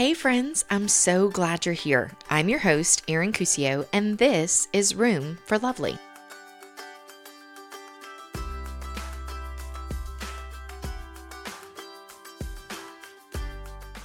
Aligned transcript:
Hey, 0.00 0.14
friends, 0.14 0.64
I'm 0.70 0.88
so 0.88 1.28
glad 1.28 1.66
you're 1.66 1.74
here. 1.74 2.12
I'm 2.30 2.48
your 2.48 2.60
host, 2.60 3.02
Erin 3.06 3.32
Cuccio, 3.32 3.86
and 3.92 4.16
this 4.16 4.66
is 4.72 4.94
Room 4.94 5.36
for 5.44 5.58
Lovely. 5.58 5.98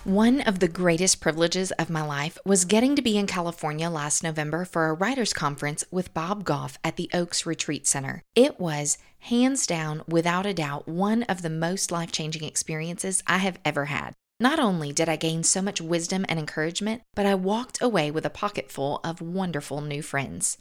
One 0.04 0.41
of 0.41 0.59
the 0.59 0.68
greatest 0.68 1.21
privileges 1.21 1.71
of 1.71 1.89
my 1.89 2.02
life 2.02 2.38
was 2.43 2.66
getting 2.66 2.98
to 2.98 3.02
be 3.02 3.18
in 3.18 3.25
California 3.25 3.89
last 3.89 4.21
November 4.21 4.66
for 4.66 4.89
a 4.89 4.93
writers' 4.93 5.32
conference 5.32 5.86
with 5.91 6.14
Bob 6.14 6.43
Goff 6.43 6.77
at 6.84 6.98
the 6.98 7.09
Oaks 7.14 7.46
Retreat 7.46 7.88
Center. 7.88 8.21
It 8.36 8.59
was, 8.59 8.98
hands 9.20 9.66
down, 9.66 10.04
without 10.09 10.46
a 10.46 10.54
doubt, 10.54 10.89
one 10.89 11.23
of 11.23 11.41
the 11.41 11.50
most 11.50 11.89
life 11.89 12.12
changing 12.12 12.43
experiences 12.43 13.23
I 13.25 13.38
have 13.38 13.59
ever 13.64 13.86
had. 13.86 14.14
Not 14.39 14.59
only 14.59 14.91
did 14.91 15.07
I 15.07 15.16
gain 15.16 15.44
so 15.44 15.62
much 15.62 15.80
wisdom 15.80 16.25
and 16.27 16.38
encouragement, 16.38 17.03
but 17.16 17.25
I 17.25 17.35
walked 17.35 17.81
away 17.81 18.12
with 18.12 18.25
a 18.25 18.30
pocketful 18.30 18.99
of 19.02 19.21
wonderful 19.21 19.80
new 19.80 20.02
friends. 20.02 20.58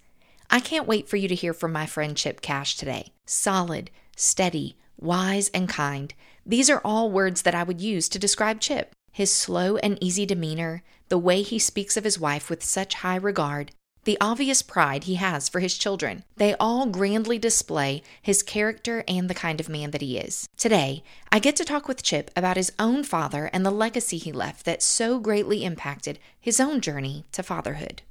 I 0.49 0.61
can't 0.61 0.87
wait 0.87 1.09
for 1.09 1.17
you 1.17 1.27
to 1.27 1.35
hear 1.35 1.53
from 1.53 1.73
my 1.73 1.85
friend 1.85 2.17
Chip 2.17 2.41
Cash 2.41 2.77
today. 2.77 3.13
Solid, 3.27 3.91
steady, 4.17 4.77
wise, 4.97 5.49
and 5.49 5.69
kind. 5.69 6.15
These 6.47 6.71
are 6.71 6.81
all 6.85 7.11
words 7.11 7.43
that 7.43 7.55
I 7.55 7.65
would 7.65 7.81
use 7.81 8.09
to 8.11 8.19
describe 8.19 8.61
Chip. 8.61 8.93
His 9.11 9.33
slow 9.33 9.77
and 9.79 9.99
easy 10.01 10.25
demeanor, 10.25 10.85
the 11.09 11.19
way 11.19 11.43
he 11.43 11.59
speaks 11.59 11.97
of 11.97 12.05
his 12.05 12.19
wife 12.19 12.49
with 12.49 12.63
such 12.63 12.95
high 12.95 13.17
regard, 13.17 13.73
the 14.05 14.19
obvious 14.21 14.63
pride 14.63 15.05
he 15.05 15.17
has 15.17 15.49
for 15.49 15.61
his 15.61 15.77
children. 15.77 16.25
They 16.37 16.55
all 16.61 16.87
grandly 16.87 17.39
display 17.39 18.03
his 18.23 18.43
character 18.43 19.05
and 19.09 19.29
the 19.29 19.35
kind 19.35 19.61
of 19.61 19.69
man 19.69 19.91
that 19.93 20.01
he 20.01 20.19
is. 20.19 20.49
Today, 20.57 21.03
I 21.33 21.39
get 21.39 21.57
to 21.57 21.65
talk 21.65 21.89
with 21.89 22.03
Chip 22.03 22.31
about 22.37 22.57
his 22.57 22.73
own 22.79 23.05
father 23.05 23.51
and 23.53 23.65
the 23.65 23.71
legacy 23.71 24.19
he 24.19 24.33
left 24.33 24.65
that 24.67 24.83
so 24.83 25.19
greatly 25.19 25.65
impacted 25.65 26.19
his 26.41 26.61
own 26.61 26.81
journey 26.81 27.25
to 27.33 27.43
fatherhood. 27.43 28.03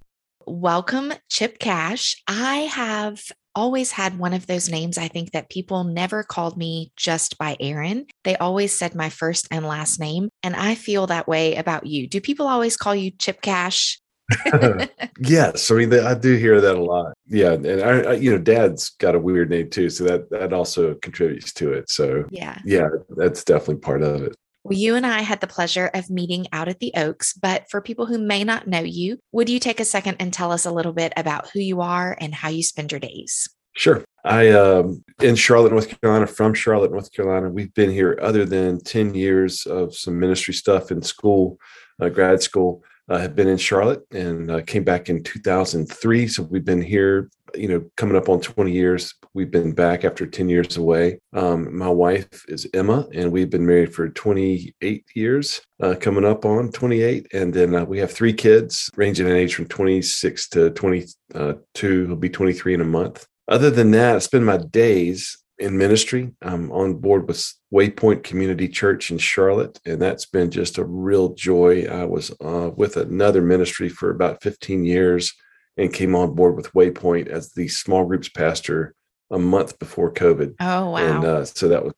Welcome, 0.45 1.13
Chip 1.29 1.57
Cash. 1.57 2.21
I 2.27 2.69
have 2.71 3.21
always 3.55 3.91
had 3.91 4.17
one 4.17 4.33
of 4.33 4.47
those 4.47 4.69
names 4.69 4.97
I 4.97 5.07
think 5.07 5.31
that 5.31 5.49
people 5.49 5.83
never 5.83 6.23
called 6.23 6.57
me 6.57 6.91
just 6.97 7.37
by 7.37 7.55
Erin. 7.59 8.07
They 8.23 8.35
always 8.37 8.73
said 8.73 8.95
my 8.95 9.09
first 9.09 9.47
and 9.51 9.65
last 9.65 9.99
name. 9.99 10.29
And 10.41 10.55
I 10.55 10.75
feel 10.75 11.07
that 11.07 11.27
way 11.27 11.55
about 11.55 11.85
you. 11.85 12.07
Do 12.07 12.19
people 12.19 12.47
always 12.47 12.77
call 12.77 12.95
you 12.95 13.11
Chip 13.11 13.41
Cash? 13.41 13.99
yes, 15.19 15.69
I 15.69 15.75
mean 15.75 15.93
I 15.93 16.13
do 16.13 16.35
hear 16.35 16.61
that 16.61 16.75
a 16.75 16.83
lot. 16.83 17.13
Yeah, 17.27 17.53
and 17.53 17.81
I, 17.81 18.11
I, 18.11 18.13
you 18.13 18.31
know, 18.31 18.37
Dad's 18.37 18.89
got 18.91 19.15
a 19.15 19.19
weird 19.19 19.49
name 19.49 19.69
too, 19.69 19.89
so 19.89 20.03
that 20.05 20.29
that 20.29 20.53
also 20.53 20.95
contributes 20.95 21.53
to 21.53 21.73
it. 21.73 21.89
So 21.89 22.25
yeah, 22.31 22.57
yeah, 22.65 22.89
that's 23.09 23.43
definitely 23.43 23.81
part 23.81 24.01
of 24.01 24.23
it. 24.23 24.35
Well, 24.63 24.77
you 24.77 24.95
and 24.95 25.05
I 25.05 25.21
had 25.21 25.41
the 25.41 25.47
pleasure 25.47 25.91
of 25.93 26.09
meeting 26.09 26.47
out 26.53 26.69
at 26.69 26.79
the 26.79 26.93
Oaks, 26.95 27.33
but 27.33 27.69
for 27.69 27.81
people 27.81 28.05
who 28.05 28.17
may 28.17 28.45
not 28.45 28.65
know 28.65 28.79
you, 28.79 29.19
would 29.33 29.49
you 29.49 29.59
take 29.59 29.81
a 29.81 29.85
second 29.85 30.17
and 30.21 30.31
tell 30.31 30.53
us 30.53 30.65
a 30.65 30.71
little 30.71 30.93
bit 30.93 31.11
about 31.17 31.49
who 31.49 31.59
you 31.59 31.81
are 31.81 32.17
and 32.21 32.33
how 32.33 32.47
you 32.47 32.63
spend 32.63 32.91
your 32.91 32.99
days? 32.99 33.49
Sure. 33.75 34.03
I 34.23 34.51
um 34.51 35.03
in 35.21 35.35
Charlotte, 35.35 35.71
North 35.71 35.99
Carolina, 35.99 36.27
from 36.27 36.53
Charlotte, 36.53 36.91
North 36.91 37.11
Carolina. 37.11 37.49
We've 37.49 37.73
been 37.73 37.91
here 37.91 38.17
other 38.21 38.45
than 38.45 38.79
10 38.79 39.15
years 39.15 39.65
of 39.65 39.95
some 39.95 40.19
ministry 40.19 40.53
stuff 40.53 40.91
in 40.91 41.01
school, 41.01 41.57
uh, 42.01 42.09
grad 42.09 42.41
school. 42.41 42.83
I 43.09 43.15
uh, 43.15 43.19
have 43.19 43.35
been 43.35 43.49
in 43.49 43.57
Charlotte 43.57 44.05
and 44.11 44.49
uh, 44.49 44.61
came 44.61 44.85
back 44.85 45.09
in 45.09 45.23
2003. 45.23 46.27
So 46.27 46.43
we've 46.43 46.63
been 46.63 46.81
here, 46.81 47.29
you 47.53 47.67
know, 47.67 47.83
coming 47.97 48.15
up 48.15 48.29
on 48.29 48.39
20 48.39 48.71
years. 48.71 49.13
We've 49.33 49.51
been 49.51 49.73
back 49.73 50.05
after 50.05 50.25
10 50.25 50.47
years 50.47 50.77
away. 50.77 51.19
Um, 51.33 51.77
my 51.77 51.89
wife 51.89 52.45
is 52.47 52.65
Emma, 52.73 53.05
and 53.13 53.29
we've 53.29 53.49
been 53.49 53.65
married 53.65 53.93
for 53.93 54.07
28 54.07 55.05
years, 55.15 55.61
uh, 55.81 55.95
coming 55.99 56.23
up 56.23 56.45
on 56.45 56.71
28. 56.71 57.27
And 57.33 57.53
then 57.53 57.75
uh, 57.75 57.83
we 57.83 57.99
have 57.99 58.11
three 58.11 58.33
kids, 58.33 58.89
ranging 58.95 59.27
in 59.27 59.35
age 59.35 59.55
from 59.55 59.65
26 59.65 60.47
to 60.49 60.69
22. 60.69 62.07
He'll 62.07 62.15
be 62.15 62.29
23 62.29 62.75
in 62.75 62.81
a 62.81 62.85
month. 62.85 63.27
Other 63.49 63.69
than 63.69 63.91
that, 63.91 64.15
I 64.15 64.19
spend 64.19 64.45
my 64.45 64.57
days 64.57 65.42
in 65.63 65.77
ministry. 65.77 66.29
I'm 66.41 66.69
on 66.73 66.95
board 66.95 67.25
with 67.25 67.53
Waypoint 67.73 68.23
Community 68.23 68.67
Church 68.67 69.11
in 69.11 69.17
Charlotte, 69.17 69.79
and 69.85 70.01
that's 70.01 70.25
been 70.25 70.51
just 70.51 70.77
a 70.77 70.83
real 70.83 71.29
joy. 71.29 71.85
I 71.85 72.03
was 72.03 72.31
uh, 72.41 72.71
with 72.75 72.97
another 72.97 73.41
ministry 73.41 73.87
for 73.87 74.09
about 74.09 74.43
15 74.43 74.83
years 74.83 75.33
and 75.77 75.93
came 75.93 76.15
on 76.15 76.35
board 76.35 76.57
with 76.57 76.73
Waypoint 76.73 77.27
as 77.27 77.53
the 77.53 77.69
small 77.69 78.05
groups 78.05 78.27
pastor 78.27 78.93
a 79.31 79.39
month 79.39 79.79
before 79.79 80.13
COVID. 80.13 80.55
Oh, 80.59 80.89
wow. 80.89 80.97
And 80.97 81.23
uh, 81.23 81.45
so 81.45 81.69
that 81.69 81.83
was 81.85 81.93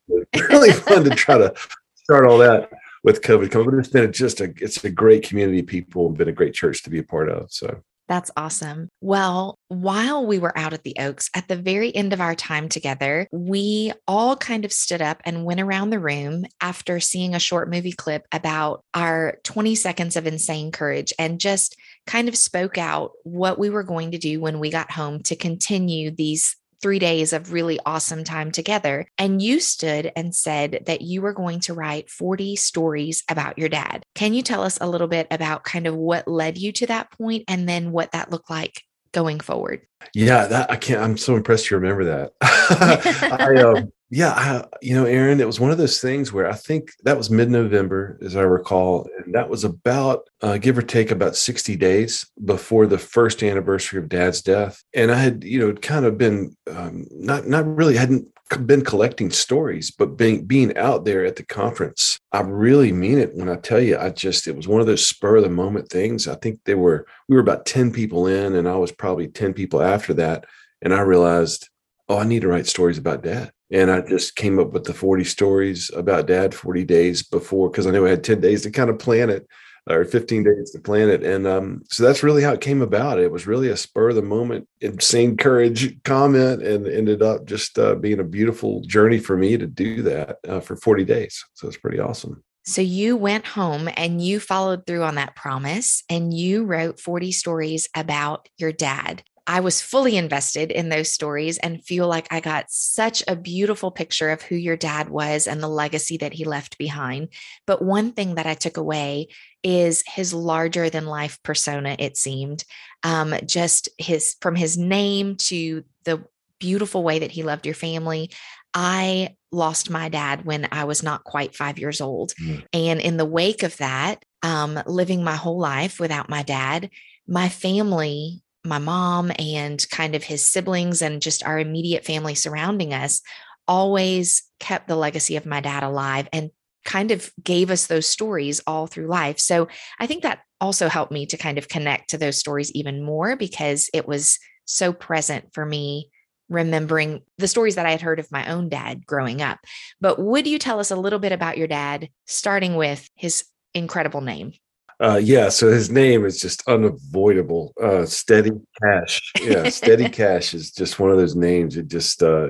really 0.49 0.71
fun 0.87 1.03
to 1.03 1.09
try 1.09 1.39
to 1.39 1.51
start 1.95 2.27
all 2.27 2.37
that 2.37 2.69
with 3.03 3.23
COVID 3.23 3.49
coming. 3.49 3.71
But 3.71 3.79
it's 3.79 3.89
been 3.89 4.13
just 4.13 4.41
a, 4.41 4.53
it's 4.57 4.83
a 4.83 4.91
great 4.91 5.27
community 5.27 5.61
of 5.61 5.67
people 5.67 6.05
and 6.05 6.17
been 6.17 6.29
a 6.29 6.33
great 6.33 6.53
church 6.53 6.83
to 6.83 6.91
be 6.91 6.99
a 6.99 7.03
part 7.03 7.29
of. 7.29 7.51
So 7.51 7.81
that's 8.07 8.31
awesome. 8.37 8.89
Well, 9.01 9.57
while 9.67 10.25
we 10.25 10.37
were 10.39 10.57
out 10.57 10.73
at 10.73 10.83
the 10.83 10.95
Oaks, 10.99 11.29
at 11.35 11.47
the 11.47 11.55
very 11.55 11.95
end 11.95 12.13
of 12.13 12.21
our 12.21 12.35
time 12.35 12.69
together, 12.69 13.27
we 13.31 13.93
all 14.07 14.35
kind 14.35 14.65
of 14.65 14.71
stood 14.71 15.01
up 15.01 15.21
and 15.25 15.45
went 15.45 15.59
around 15.61 15.89
the 15.89 15.99
room 15.99 16.45
after 16.61 16.99
seeing 16.99 17.33
a 17.33 17.39
short 17.39 17.69
movie 17.69 17.91
clip 17.91 18.27
about 18.31 18.83
our 18.93 19.39
20 19.43 19.75
seconds 19.75 20.15
of 20.15 20.27
insane 20.27 20.71
courage 20.71 21.13
and 21.17 21.39
just 21.39 21.75
kind 22.05 22.27
of 22.27 22.37
spoke 22.37 22.77
out 22.77 23.11
what 23.23 23.57
we 23.57 23.69
were 23.69 23.83
going 23.83 24.11
to 24.11 24.17
do 24.17 24.39
when 24.39 24.59
we 24.59 24.69
got 24.69 24.91
home 24.91 25.21
to 25.23 25.35
continue 25.35 26.11
these 26.11 26.55
three 26.85 26.99
days 26.99 27.33
of 27.33 27.51
really 27.51 27.79
awesome 27.83 28.23
time 28.23 28.51
together. 28.51 29.07
And 29.17 29.41
you 29.41 29.59
stood 29.59 30.11
and 30.15 30.35
said 30.35 30.83
that 30.85 31.01
you 31.01 31.23
were 31.23 31.33
going 31.33 31.61
to 31.61 31.73
write 31.73 32.11
40 32.11 32.55
stories 32.57 33.23
about 33.27 33.57
your 33.57 33.69
dad. 33.69 34.03
Can 34.13 34.35
you 34.35 34.43
tell 34.43 34.61
us 34.61 34.77
a 34.79 34.87
little 34.87 35.07
bit 35.07 35.25
about 35.31 35.63
kind 35.63 35.87
of 35.87 35.95
what 35.95 36.27
led 36.27 36.59
you 36.59 36.71
to 36.73 36.85
that 36.85 37.09
point 37.09 37.45
and 37.47 37.67
then 37.67 37.91
what 37.91 38.11
that 38.11 38.29
looked 38.29 38.51
like 38.51 38.83
going 39.13 39.39
forward? 39.39 39.81
Yeah, 40.13 40.45
that 40.45 40.69
I 40.69 40.75
can't. 40.75 41.01
I'm 41.01 41.17
so 41.17 41.35
impressed 41.35 41.71
you 41.71 41.77
remember 41.77 42.03
that. 42.03 42.33
I, 42.43 43.61
um, 43.63 43.91
yeah, 44.11 44.31
I, 44.31 44.65
you 44.81 44.93
know, 44.93 45.05
Erin, 45.05 45.41
it 45.41 45.47
was 45.47 45.59
one 45.59 45.71
of 45.71 45.79
those 45.79 45.99
things 45.99 46.31
where 46.31 46.47
I 46.47 46.53
think 46.53 46.91
that 47.03 47.17
was 47.17 47.31
mid-November, 47.31 48.19
as 48.21 48.35
I 48.35 48.41
recall, 48.41 49.09
and 49.17 49.33
that 49.33 49.49
was 49.49 49.63
about 49.63 50.27
uh, 50.41 50.57
give 50.57 50.77
or 50.77 50.83
take 50.83 51.09
about 51.09 51.35
60 51.35 51.75
days 51.75 52.25
before 52.43 52.85
the 52.85 52.99
first 52.99 53.41
anniversary 53.41 53.99
of 53.99 54.07
Dad's 54.07 54.43
death. 54.43 54.83
And 54.93 55.11
I 55.11 55.15
had, 55.15 55.43
you 55.43 55.59
know, 55.59 55.73
kind 55.73 56.05
of 56.05 56.19
been 56.19 56.55
um, 56.71 57.07
not 57.09 57.47
not 57.47 57.65
really 57.65 57.95
hadn't 57.95 58.31
been 58.65 58.83
collecting 58.83 59.31
stories, 59.31 59.89
but 59.89 60.17
being 60.17 60.45
being 60.45 60.77
out 60.77 61.03
there 61.05 61.25
at 61.25 61.35
the 61.35 61.45
conference, 61.45 62.19
I 62.31 62.41
really 62.41 62.91
mean 62.91 63.17
it 63.17 63.33
when 63.33 63.49
I 63.49 63.55
tell 63.55 63.79
you. 63.81 63.97
I 63.97 64.11
just 64.11 64.47
it 64.47 64.55
was 64.55 64.67
one 64.67 64.81
of 64.81 64.87
those 64.87 65.05
spur 65.05 65.37
of 65.37 65.43
the 65.43 65.49
moment 65.49 65.89
things. 65.89 66.27
I 66.27 66.35
think 66.35 66.59
there 66.65 66.77
were 66.77 67.07
we 67.27 67.35
were 67.35 67.41
about 67.41 67.65
10 67.65 67.91
people 67.91 68.27
in, 68.27 68.55
and 68.55 68.69
I 68.69 68.75
was 68.75 68.91
probably 68.91 69.27
10 69.27 69.53
people 69.53 69.81
after 69.81 70.13
that, 70.15 70.45
and 70.83 70.93
I 70.93 71.01
realized, 71.01 71.69
oh, 72.07 72.19
I 72.19 72.23
need 72.25 72.43
to 72.43 72.47
write 72.47 72.67
stories 72.67 72.99
about 72.99 73.23
Dad. 73.23 73.51
And 73.71 73.89
I 73.89 74.01
just 74.01 74.35
came 74.35 74.59
up 74.59 74.71
with 74.73 74.83
the 74.83 74.93
40 74.93 75.23
stories 75.23 75.89
about 75.95 76.27
dad 76.27 76.53
40 76.53 76.83
days 76.83 77.23
before 77.23 77.69
because 77.69 77.87
I 77.87 77.91
knew 77.91 78.05
I 78.05 78.11
had 78.11 78.23
10 78.23 78.39
days 78.39 78.61
to 78.63 78.71
kind 78.71 78.89
of 78.89 78.99
plan 78.99 79.29
it 79.29 79.47
or 79.89 80.03
15 80.03 80.43
days 80.43 80.71
to 80.71 80.79
plan 80.79 81.09
it. 81.09 81.23
And 81.23 81.45
um, 81.45 81.83
so 81.89 82.03
that's 82.03 82.23
really 82.23 82.41
how 82.41 82.53
it 82.53 82.61
came 82.61 82.81
about. 82.81 83.19
It 83.19 83.31
was 83.31 83.47
really 83.47 83.69
a 83.69 83.77
spur 83.77 84.09
of 84.09 84.15
the 84.15 84.21
moment, 84.21 84.67
insane 84.81 85.37
courage 85.37 86.01
comment, 86.03 86.63
and 86.63 86.87
ended 86.87 87.21
up 87.21 87.45
just 87.45 87.77
uh, 87.77 87.95
being 87.95 88.19
a 88.19 88.23
beautiful 88.23 88.81
journey 88.81 89.19
for 89.19 89.37
me 89.37 89.57
to 89.57 89.67
do 89.67 90.01
that 90.03 90.39
uh, 90.47 90.59
for 90.59 90.75
40 90.75 91.05
days. 91.05 91.43
So 91.53 91.67
it's 91.67 91.77
pretty 91.77 91.99
awesome. 91.99 92.43
So 92.67 92.81
you 92.81 93.15
went 93.15 93.45
home 93.45 93.87
and 93.95 94.19
you 94.19 94.39
followed 94.39 94.87
through 94.87 95.03
on 95.03 95.15
that 95.15 95.35
promise 95.35 96.03
and 96.09 96.33
you 96.33 96.63
wrote 96.63 96.99
40 96.99 97.31
stories 97.31 97.87
about 97.95 98.49
your 98.57 98.71
dad. 98.71 99.23
I 99.47 99.59
was 99.59 99.81
fully 99.81 100.17
invested 100.17 100.71
in 100.71 100.89
those 100.89 101.11
stories 101.11 101.57
and 101.59 101.83
feel 101.83 102.07
like 102.07 102.27
I 102.31 102.39
got 102.39 102.71
such 102.71 103.23
a 103.27 103.35
beautiful 103.35 103.91
picture 103.91 104.31
of 104.31 104.41
who 104.41 104.55
your 104.55 104.75
dad 104.75 105.09
was 105.09 105.45
and 105.45 105.61
the 105.61 105.67
legacy 105.67 106.17
that 106.17 106.33
he 106.33 106.45
left 106.45 106.77
behind. 106.77 107.29
But 107.67 107.81
one 107.81 108.11
thing 108.11 108.35
that 108.35 108.47
I 108.47 108.55
took 108.55 108.77
away 108.77 109.27
is 109.63 110.03
his 110.07 110.33
larger 110.33 110.89
than 110.89 111.05
life 111.05 111.41
persona, 111.43 111.95
it 111.99 112.17
seemed. 112.17 112.63
Um, 113.03 113.35
just 113.45 113.89
his 113.99 114.35
from 114.41 114.55
his 114.55 114.77
name 114.77 115.35
to 115.35 115.83
the 116.05 116.23
beautiful 116.59 117.03
way 117.03 117.19
that 117.19 117.31
he 117.31 117.43
loved 117.43 117.65
your 117.65 117.75
family. 117.75 118.31
I 118.73 119.35
lost 119.51 119.89
my 119.89 120.09
dad 120.09 120.43
when 120.45 120.67
I 120.71 120.85
was 120.85 121.03
not 121.03 121.23
quite 121.23 121.55
five 121.55 121.77
years 121.77 122.01
old. 122.01 122.33
Mm. 122.41 122.65
And 122.73 122.99
in 122.99 123.17
the 123.17 123.25
wake 123.25 123.63
of 123.63 123.77
that, 123.77 124.23
um, 124.41 124.79
living 124.85 125.23
my 125.23 125.35
whole 125.35 125.59
life 125.59 125.99
without 125.99 126.29
my 126.29 126.43
dad, 126.43 126.89
my 127.27 127.49
family 127.49 128.43
my 128.65 128.79
mom 128.79 129.31
and 129.37 129.85
kind 129.89 130.15
of 130.15 130.23
his 130.23 130.47
siblings 130.47 131.01
and 131.01 131.21
just 131.21 131.43
our 131.43 131.59
immediate 131.59 132.05
family 132.05 132.35
surrounding 132.35 132.93
us 132.93 133.21
always 133.67 134.43
kept 134.59 134.87
the 134.87 134.95
legacy 134.95 135.35
of 135.35 135.45
my 135.45 135.59
dad 135.59 135.83
alive 135.83 136.27
and 136.33 136.51
kind 136.83 137.11
of 137.11 137.31
gave 137.43 137.71
us 137.71 137.87
those 137.87 138.07
stories 138.07 138.61
all 138.67 138.87
through 138.87 139.07
life. 139.07 139.39
So 139.39 139.67
I 139.99 140.07
think 140.07 140.23
that 140.23 140.41
also 140.61 140.87
helped 140.87 141.11
me 141.11 141.25
to 141.27 141.37
kind 141.37 141.57
of 141.57 141.67
connect 141.67 142.11
to 142.11 142.17
those 142.17 142.37
stories 142.37 142.71
even 142.73 143.03
more 143.03 143.35
because 143.35 143.89
it 143.93 144.07
was 144.07 144.39
so 144.65 144.93
present 144.93 145.53
for 145.53 145.65
me 145.65 146.09
remembering 146.47 147.21
the 147.39 147.47
stories 147.47 147.75
that 147.75 147.87
I 147.87 147.91
had 147.91 148.01
heard 148.01 148.19
of 148.19 148.31
my 148.31 148.51
own 148.51 148.69
dad 148.69 149.05
growing 149.05 149.41
up. 149.41 149.59
But 149.99 150.19
would 150.19 150.45
you 150.45 150.59
tell 150.59 150.79
us 150.79 150.91
a 150.91 150.95
little 150.95 151.19
bit 151.19 151.31
about 151.31 151.57
your 151.57 151.67
dad, 151.67 152.09
starting 152.27 152.75
with 152.75 153.09
his 153.15 153.45
incredible 153.73 154.21
name? 154.21 154.53
Uh, 155.01 155.19
yeah, 155.21 155.49
so 155.49 155.69
his 155.69 155.89
name 155.89 156.25
is 156.25 156.39
just 156.39 156.63
unavoidable. 156.67 157.73
Uh, 157.81 158.05
Steady 158.05 158.51
Cash. 158.81 159.31
Yeah, 159.41 159.69
Steady 159.69 160.09
Cash 160.09 160.53
is 160.53 160.71
just 160.71 160.99
one 160.99 161.11
of 161.11 161.17
those 161.17 161.35
names. 161.35 161.77
It 161.77 161.87
just, 161.87 162.23
uh, 162.23 162.49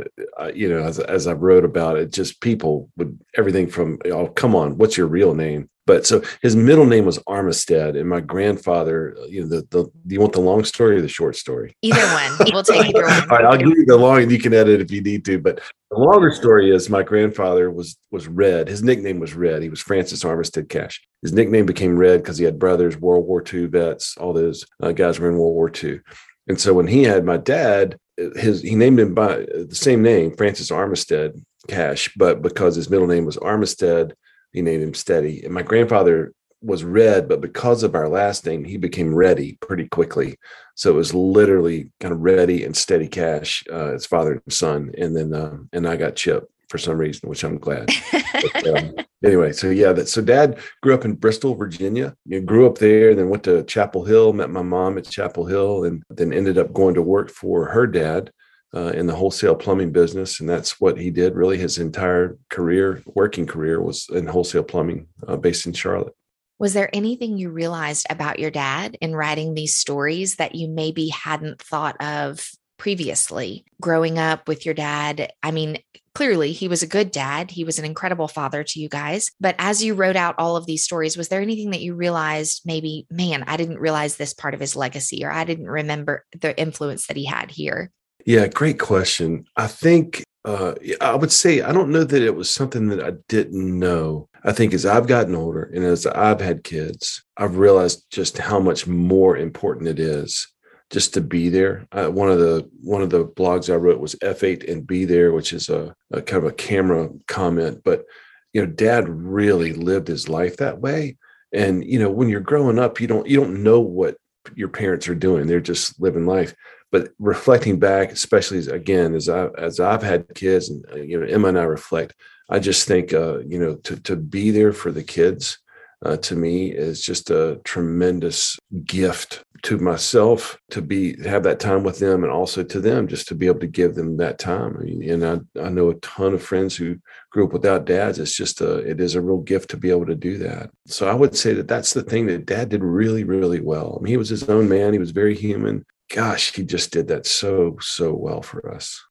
you 0.54 0.70
know, 0.70 0.84
as, 0.84 1.00
as 1.00 1.28
I 1.28 1.34
wrote 1.34 1.66
about 1.66 1.98
it, 1.98 2.12
just 2.12 2.42
people 2.42 2.90
would 2.98 3.20
everything 3.36 3.68
from, 3.68 4.00
oh, 4.06 4.28
come 4.28 4.56
on, 4.56 4.78
what's 4.78 4.98
your 4.98 5.08
real 5.08 5.34
name? 5.34 5.70
But 5.88 6.08
so 6.08 6.24
his 6.42 6.56
middle 6.56 6.86
name 6.86 7.06
was 7.06 7.20
Armistead, 7.20 8.00
and 8.00 8.10
my 8.10 8.20
grandfather. 8.20 9.16
You 9.30 9.42
know, 9.42 9.48
the, 9.48 9.68
the 9.70 9.84
do 9.84 10.14
you 10.16 10.20
want 10.20 10.34
the 10.34 10.42
long 10.42 10.64
story 10.64 10.98
or 10.98 11.02
the 11.02 11.08
short 11.08 11.36
story? 11.36 11.76
Either 11.84 12.02
one. 12.02 12.52
We'll 12.54 12.64
take 12.64 12.88
either 12.88 13.06
one. 13.06 13.30
All 13.30 13.38
right, 13.38 13.46
I'll 13.46 13.58
give 13.58 13.70
you 13.70 13.86
the 13.86 13.96
long, 13.96 14.24
and 14.24 14.32
you 14.32 14.40
can 14.40 14.54
edit 14.54 14.82
if 14.82 14.90
you 14.90 15.02
need 15.02 15.26
to. 15.26 15.38
But 15.40 15.62
the 15.92 16.00
longer 16.00 16.32
story 16.32 16.74
is 16.74 16.90
my 16.90 17.04
grandfather 17.04 17.70
was 17.70 17.98
was 18.10 18.28
Red. 18.28 18.68
His 18.68 18.82
nickname 18.82 19.20
was 19.20 19.36
Red. 19.36 19.62
He 19.62 19.70
was 19.70 19.80
Francis 19.80 20.24
Armistead 20.24 20.70
Cash. 20.70 21.04
His 21.26 21.34
nickname 21.34 21.66
became 21.66 21.98
Red 21.98 22.22
because 22.22 22.38
he 22.38 22.46
had 22.46 22.60
brothers, 22.60 22.98
World 22.98 23.26
War 23.26 23.44
II 23.52 23.66
vets. 23.66 24.16
All 24.18 24.32
those 24.32 24.64
uh, 24.80 24.92
guys 24.92 25.20
were 25.20 25.28
in 25.28 25.40
World 25.40 25.56
War 25.56 25.72
II. 25.84 26.00
And 26.48 26.62
so 26.62 26.72
when 26.72 26.86
he 26.86 27.02
had 27.02 27.26
my 27.26 27.38
dad, 27.38 27.98
his 28.36 28.62
he 28.62 28.76
named 28.76 29.00
him 29.00 29.16
by 29.16 29.38
the 29.38 29.74
same 29.74 30.04
name, 30.04 30.38
Francis 30.38 30.70
Armistead 30.70 31.44
Cash, 31.68 32.14
but 32.16 32.44
because 32.44 32.76
his 32.76 32.92
middle 32.92 33.08
name 33.08 33.26
was 33.26 33.38
Armistead 33.38 34.14
he 34.54 34.62
named 34.62 34.84
him 34.84 34.94
Steady. 34.94 35.44
And 35.44 35.52
my 35.52 35.64
grandfather 35.64 36.32
was 36.62 36.84
Red, 36.84 37.28
but 37.28 37.42
because 37.42 37.82
of 37.82 37.96
our 37.96 38.08
last 38.08 38.46
name, 38.46 38.64
he 38.64 38.78
became 38.78 39.16
Ready 39.16 39.58
pretty 39.62 39.88
quickly. 39.88 40.38
So 40.76 40.92
it 40.92 40.96
was 40.96 41.12
literally 41.16 41.90
kind 42.00 42.14
of 42.14 42.20
Ready 42.20 42.64
and 42.64 42.78
Steady 42.78 43.08
Cash, 43.08 43.64
uh, 43.74 43.94
his 43.94 44.06
father 44.06 44.34
and 44.34 44.54
son. 44.54 44.92
And 44.96 45.18
then, 45.18 45.34
uh, 45.34 45.58
and 45.74 45.88
I 45.88 45.96
got 45.96 46.16
Chip 46.16 46.50
for 46.76 46.80
some 46.80 46.98
reason, 46.98 47.30
which 47.30 47.44
I'm 47.46 47.58
glad. 47.58 47.90
but, 48.12 48.68
um, 48.68 48.96
anyway, 49.24 49.54
so 49.54 49.70
yeah, 49.70 49.94
that 49.94 50.10
so 50.10 50.22
dad 50.22 50.60
grew 50.82 50.94
up 50.94 51.06
in 51.06 51.14
Bristol, 51.14 51.56
Virginia. 51.56 52.14
You 52.26 52.42
grew 52.42 52.68
up 52.68 52.80
there, 52.80 53.16
then 53.16 53.30
went 53.30 53.44
to 53.44 53.64
Chapel 53.64 54.04
Hill, 54.04 54.34
met 54.34 54.50
my 54.50 54.62
mom 54.62 54.98
at 54.98 55.10
Chapel 55.10 55.46
Hill, 55.46 55.86
and 55.86 56.04
then 56.10 56.34
ended 56.34 56.58
up 56.58 56.74
going 56.74 56.96
to 56.96 57.02
work 57.02 57.30
for 57.30 57.68
her 57.68 57.88
dad 57.88 58.30
uh, 58.76 58.92
in 58.94 59.08
the 59.08 59.16
wholesale 59.16 59.56
plumbing 59.56 59.94
business, 59.94 60.42
and 60.42 60.50
that's 60.50 60.82
what 60.82 61.00
he 61.00 61.12
did. 61.12 61.36
Really, 61.36 61.58
his 61.58 61.78
entire 61.78 62.38
career, 62.50 63.02
working 63.06 63.48
career, 63.48 63.82
was 63.82 64.10
in 64.10 64.28
wholesale 64.28 64.64
plumbing, 64.64 65.08
uh, 65.26 65.38
based 65.38 65.66
in 65.66 65.72
Charlotte. 65.72 66.14
Was 66.60 66.74
there 66.74 66.90
anything 66.92 67.38
you 67.38 67.52
realized 67.52 68.06
about 68.10 68.40
your 68.40 68.52
dad 68.52 68.98
in 69.00 69.16
writing 69.16 69.54
these 69.54 69.78
stories 69.78 70.36
that 70.36 70.56
you 70.56 70.68
maybe 70.68 71.08
hadn't 71.08 71.62
thought 71.62 71.96
of 72.02 72.46
previously? 72.78 73.64
Growing 73.80 74.20
up 74.20 74.50
with 74.50 74.66
your 74.66 74.74
dad, 74.74 75.32
I 75.42 75.52
mean, 75.52 75.78
clearly 76.16 76.54
he 76.54 76.68
was 76.68 76.82
a 76.82 76.88
good 76.88 77.12
dad. 77.12 77.52
He 77.52 77.64
was 77.64 77.78
an 77.78 77.86
incredible 77.86 78.28
father 78.28 78.64
to 78.64 78.80
you 78.80 78.90
guys. 78.90 79.30
But 79.40 79.56
as 79.60 79.84
you 79.84 79.94
wrote 79.94 80.16
out 80.16 80.36
all 80.40 80.56
of 80.56 80.66
these 80.66 80.84
stories, 80.84 81.16
was 81.16 81.28
there 81.28 81.42
anything 81.42 81.70
that 81.72 81.82
you 81.82 81.94
realized 81.94 82.62
maybe, 82.66 83.06
man, 83.12 83.44
I 83.46 83.58
didn't 83.58 83.80
realize 83.80 84.16
this 84.16 84.34
part 84.34 84.56
of 84.56 84.60
his 84.60 84.76
legacy, 84.76 85.24
or 85.24 85.32
I 85.32 85.44
didn't 85.44 85.70
remember 85.70 86.26
the 86.40 86.58
influence 86.60 87.06
that 87.08 87.18
he 87.18 87.26
had 87.26 87.52
here? 87.52 87.92
Yeah, 88.26 88.48
great 88.48 88.80
question. 88.80 89.46
I 89.56 89.68
think 89.68 90.24
uh, 90.46 90.74
I 91.02 91.16
would 91.16 91.32
say 91.32 91.62
I 91.62 91.72
don't 91.72 91.92
know 91.92 92.04
that 92.04 92.22
it 92.22 92.36
was 92.36 92.50
something 92.50 92.88
that 92.88 93.04
I 93.04 93.14
didn't 93.28 93.80
know. 93.80 94.30
I 94.44 94.52
think 94.52 94.74
as 94.74 94.86
I've 94.86 95.08
gotten 95.08 95.36
older 95.36 95.64
and 95.64 95.84
as 95.84 96.06
I've 96.06 96.40
had 96.40 96.64
kids, 96.64 97.24
I've 97.36 97.58
realized 97.58 98.06
just 98.12 98.38
how 98.38 98.60
much 98.60 98.88
more 98.88 99.38
important 99.38 99.88
it 99.88 100.00
is 100.00 100.48
just 100.92 101.14
to 101.16 101.22
be 101.22 101.50
there. 101.50 101.88
Uh, 101.92 102.08
one 102.08 102.30
of 102.30 102.40
the 102.40 102.70
one 102.82 103.02
of 103.02 103.10
the 103.10 103.26
blogs 103.26 103.72
I 103.72 103.76
wrote 103.76 104.00
was 104.00 104.16
F8 104.16 104.72
and 104.72 104.86
be 104.86 105.06
there, 105.06 105.34
which 105.34 105.54
is 105.54 105.70
a, 105.70 105.96
a 106.12 106.22
kind 106.22 106.44
of 106.44 106.50
a 106.50 106.56
camera 106.56 107.10
comment. 107.28 107.82
But 107.84 108.06
you 108.54 108.62
know, 108.62 108.72
Dad 108.72 109.10
really 109.10 109.74
lived 109.74 110.08
his 110.08 110.30
life 110.30 110.58
that 110.58 110.80
way. 110.80 111.18
And 111.54 111.84
you 111.84 112.00
know, 112.00 112.10
when 112.10 112.30
you're 112.30 112.40
growing 112.42 112.80
up, 112.80 113.00
you 113.00 113.08
don't 113.08 113.28
you 113.28 113.38
don't 113.38 113.64
know 113.64 113.80
what 113.80 114.18
your 114.56 114.70
parents 114.70 115.08
are 115.08 115.16
doing. 115.16 115.48
They're 115.48 115.60
just 115.60 116.00
living 116.00 116.26
life 116.26 116.54
but 116.96 117.12
reflecting 117.20 117.78
back, 117.78 118.12
especially 118.14 118.58
as, 118.58 118.70
again 118.70 119.16
as 119.16 119.28
I 119.28 119.48
as 119.58 119.82
I've 119.82 120.02
had 120.02 120.34
kids, 120.34 120.70
and 120.70 120.86
uh, 120.94 120.96
you 120.96 121.20
know 121.20 121.26
Emma 121.26 121.50
and 121.50 121.60
I 121.60 121.64
reflect, 121.64 122.14
I 122.50 122.60
just 122.60 122.88
think 122.88 123.14
uh, 123.14 123.40
you 123.40 123.60
know 123.60 123.76
to 123.76 124.00
to 124.04 124.16
be 124.16 124.52
there 124.52 124.72
for 124.72 124.94
the 124.94 125.04
kids 125.04 125.58
uh, 126.06 126.18
to 126.18 126.36
me 126.36 126.72
is 126.72 127.02
just 127.02 127.30
a 127.30 127.60
tremendous 127.64 128.58
gift 128.86 129.44
to 129.64 129.78
myself 129.78 130.58
to 130.70 130.82
be 130.82 131.20
have 131.24 131.44
that 131.44 131.60
time 131.60 131.84
with 131.84 131.98
them 131.98 132.24
and 132.24 132.32
also 132.32 132.64
to 132.64 132.80
them 132.80 133.08
just 133.08 133.28
to 133.28 133.36
be 133.36 133.48
able 133.48 133.60
to 133.60 133.68
give 133.68 133.96
them 133.96 134.18
that 134.18 134.38
time. 134.38 134.78
I 134.80 134.84
mean, 134.84 135.10
and 135.10 135.26
I, 135.26 135.62
I 135.62 135.70
know 135.70 135.90
a 135.90 135.96
ton 135.96 136.34
of 136.34 136.44
friends 136.44 136.76
who 136.76 136.98
grew 137.32 137.46
up 137.46 137.54
without 137.54 137.86
dads. 137.86 138.20
It's 138.20 138.36
just 138.36 138.62
a 138.62 138.78
it 138.78 139.02
is 139.02 139.16
a 139.16 139.22
real 139.22 139.40
gift 139.40 139.70
to 139.72 139.78
be 139.78 139.90
able 139.90 140.06
to 140.06 140.16
do 140.16 140.38
that. 140.40 140.70
So 140.86 141.08
I 141.08 141.14
would 141.14 141.36
say 141.36 141.54
that 141.54 141.68
that's 141.68 141.94
the 141.94 142.04
thing 142.04 142.28
that 142.28 142.46
dad 142.46 142.70
did 142.70 142.84
really 142.84 143.24
really 143.24 143.62
well. 143.62 143.98
I 144.00 144.04
mean, 144.04 144.12
he 144.12 144.18
was 144.18 144.30
his 144.30 144.48
own 144.50 144.70
man. 144.70 144.94
He 144.94 145.00
was 145.00 145.12
very 145.12 145.36
human 145.36 145.86
gosh, 146.14 146.54
he 146.54 146.64
just 146.64 146.92
did 146.92 147.08
that 147.08 147.26
so, 147.26 147.78
so 147.82 148.14
well 148.14 148.42
for 148.42 148.74
us. 148.74 149.04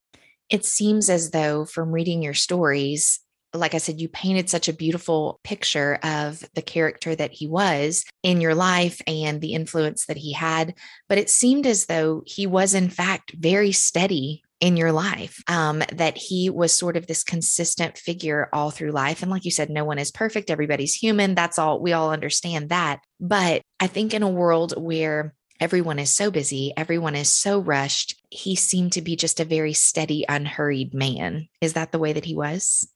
It 0.50 0.64
seems 0.64 1.08
as 1.08 1.30
though 1.30 1.64
from 1.64 1.90
reading 1.90 2.22
your 2.22 2.34
stories, 2.34 3.20
like 3.54 3.74
I 3.74 3.78
said, 3.78 4.00
you 4.00 4.08
painted 4.08 4.50
such 4.50 4.68
a 4.68 4.72
beautiful 4.72 5.40
picture 5.44 5.98
of 6.02 6.44
the 6.54 6.62
character 6.62 7.14
that 7.14 7.32
he 7.32 7.46
was 7.46 8.04
in 8.22 8.40
your 8.40 8.54
life 8.54 9.00
and 9.06 9.40
the 9.40 9.54
influence 9.54 10.06
that 10.06 10.16
he 10.16 10.32
had. 10.32 10.74
But 11.08 11.18
it 11.18 11.30
seemed 11.30 11.66
as 11.66 11.86
though 11.86 12.22
he 12.26 12.46
was, 12.46 12.74
in 12.74 12.90
fact, 12.90 13.32
very 13.38 13.72
steady 13.72 14.42
in 14.60 14.76
your 14.76 14.92
life, 14.92 15.42
um, 15.48 15.82
that 15.92 16.16
he 16.16 16.48
was 16.48 16.72
sort 16.72 16.96
of 16.96 17.06
this 17.06 17.22
consistent 17.22 17.98
figure 17.98 18.48
all 18.52 18.70
through 18.70 18.92
life. 18.92 19.22
And 19.22 19.30
like 19.30 19.44
you 19.44 19.50
said, 19.50 19.68
no 19.70 19.84
one 19.84 19.98
is 19.98 20.10
perfect, 20.10 20.50
everybody's 20.50 20.94
human. 20.94 21.34
That's 21.34 21.58
all, 21.58 21.80
we 21.80 21.92
all 21.92 22.10
understand 22.10 22.70
that. 22.70 23.00
But 23.20 23.62
I 23.78 23.86
think 23.86 24.14
in 24.14 24.22
a 24.22 24.28
world 24.28 24.74
where 24.76 25.34
Everyone 25.60 26.00
is 26.00 26.10
so 26.10 26.32
busy. 26.32 26.72
Everyone 26.76 27.14
is 27.14 27.28
so 27.28 27.60
rushed. 27.60 28.20
He 28.28 28.56
seemed 28.56 28.92
to 28.94 29.00
be 29.00 29.14
just 29.14 29.38
a 29.38 29.44
very 29.44 29.72
steady, 29.72 30.24
unhurried 30.28 30.92
man. 30.92 31.48
Is 31.60 31.74
that 31.74 31.92
the 31.92 31.98
way 32.00 32.12
that 32.12 32.24
he 32.24 32.34
was? 32.34 32.88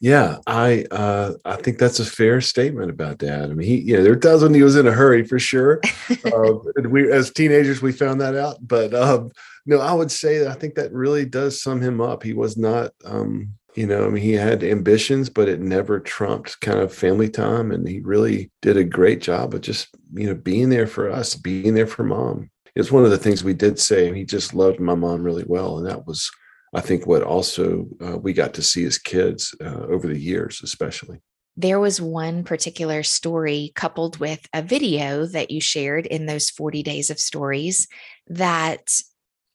Yeah, 0.00 0.38
I 0.46 0.84
uh, 0.90 1.34
I 1.44 1.56
think 1.56 1.78
that's 1.78 1.98
a 1.98 2.04
fair 2.04 2.40
statement 2.40 2.90
about 2.90 3.18
Dad. 3.18 3.50
I 3.50 3.54
mean, 3.54 3.66
he 3.66 3.80
you 3.80 3.96
know 3.96 4.02
there 4.02 4.12
were 4.12 4.20
times 4.20 4.42
when 4.42 4.54
he 4.54 4.62
was 4.62 4.76
in 4.76 4.86
a 4.86 4.92
hurry 4.92 5.24
for 5.24 5.38
sure. 5.38 5.80
uh, 6.24 6.52
we 6.88 7.10
as 7.10 7.32
teenagers 7.32 7.82
we 7.82 7.92
found 7.92 8.20
that 8.20 8.36
out, 8.36 8.58
but 8.60 8.94
um, 8.94 9.32
no, 9.66 9.80
I 9.80 9.92
would 9.92 10.12
say 10.12 10.38
that 10.38 10.48
I 10.48 10.54
think 10.54 10.76
that 10.76 10.92
really 10.92 11.24
does 11.24 11.60
sum 11.60 11.80
him 11.80 12.00
up. 12.00 12.22
He 12.22 12.32
was 12.32 12.56
not 12.56 12.92
um, 13.04 13.58
you 13.78 13.86
know, 13.86 14.06
I 14.06 14.08
mean, 14.08 14.24
he 14.24 14.32
had 14.32 14.64
ambitions, 14.64 15.30
but 15.30 15.48
it 15.48 15.60
never 15.60 16.00
trumped 16.00 16.60
kind 16.60 16.80
of 16.80 16.92
family 16.92 17.28
time. 17.28 17.70
And 17.70 17.86
he 17.86 18.00
really 18.00 18.50
did 18.60 18.76
a 18.76 18.82
great 18.82 19.20
job 19.20 19.54
of 19.54 19.60
just, 19.60 19.88
you 20.14 20.26
know, 20.26 20.34
being 20.34 20.68
there 20.68 20.88
for 20.88 21.08
us, 21.08 21.36
being 21.36 21.74
there 21.74 21.86
for 21.86 22.02
mom. 22.02 22.50
It's 22.74 22.90
one 22.90 23.04
of 23.04 23.12
the 23.12 23.18
things 23.18 23.44
we 23.44 23.54
did 23.54 23.78
say. 23.78 24.12
He 24.12 24.24
just 24.24 24.52
loved 24.52 24.80
my 24.80 24.96
mom 24.96 25.22
really 25.22 25.44
well. 25.46 25.78
And 25.78 25.86
that 25.86 26.08
was, 26.08 26.28
I 26.74 26.80
think, 26.80 27.06
what 27.06 27.22
also 27.22 27.86
uh, 28.00 28.18
we 28.18 28.32
got 28.32 28.54
to 28.54 28.62
see 28.62 28.84
as 28.84 28.98
kids 28.98 29.54
uh, 29.60 29.86
over 29.88 30.06
the 30.06 30.18
years, 30.18 30.60
especially. 30.62 31.20
There 31.56 31.80
was 31.80 32.00
one 32.00 32.44
particular 32.44 33.02
story 33.02 33.72
coupled 33.74 34.18
with 34.18 34.46
a 34.52 34.62
video 34.62 35.26
that 35.26 35.50
you 35.50 35.60
shared 35.60 36.06
in 36.06 36.26
those 36.26 36.50
40 36.50 36.82
days 36.84 37.10
of 37.10 37.18
stories 37.18 37.88
that 38.28 38.88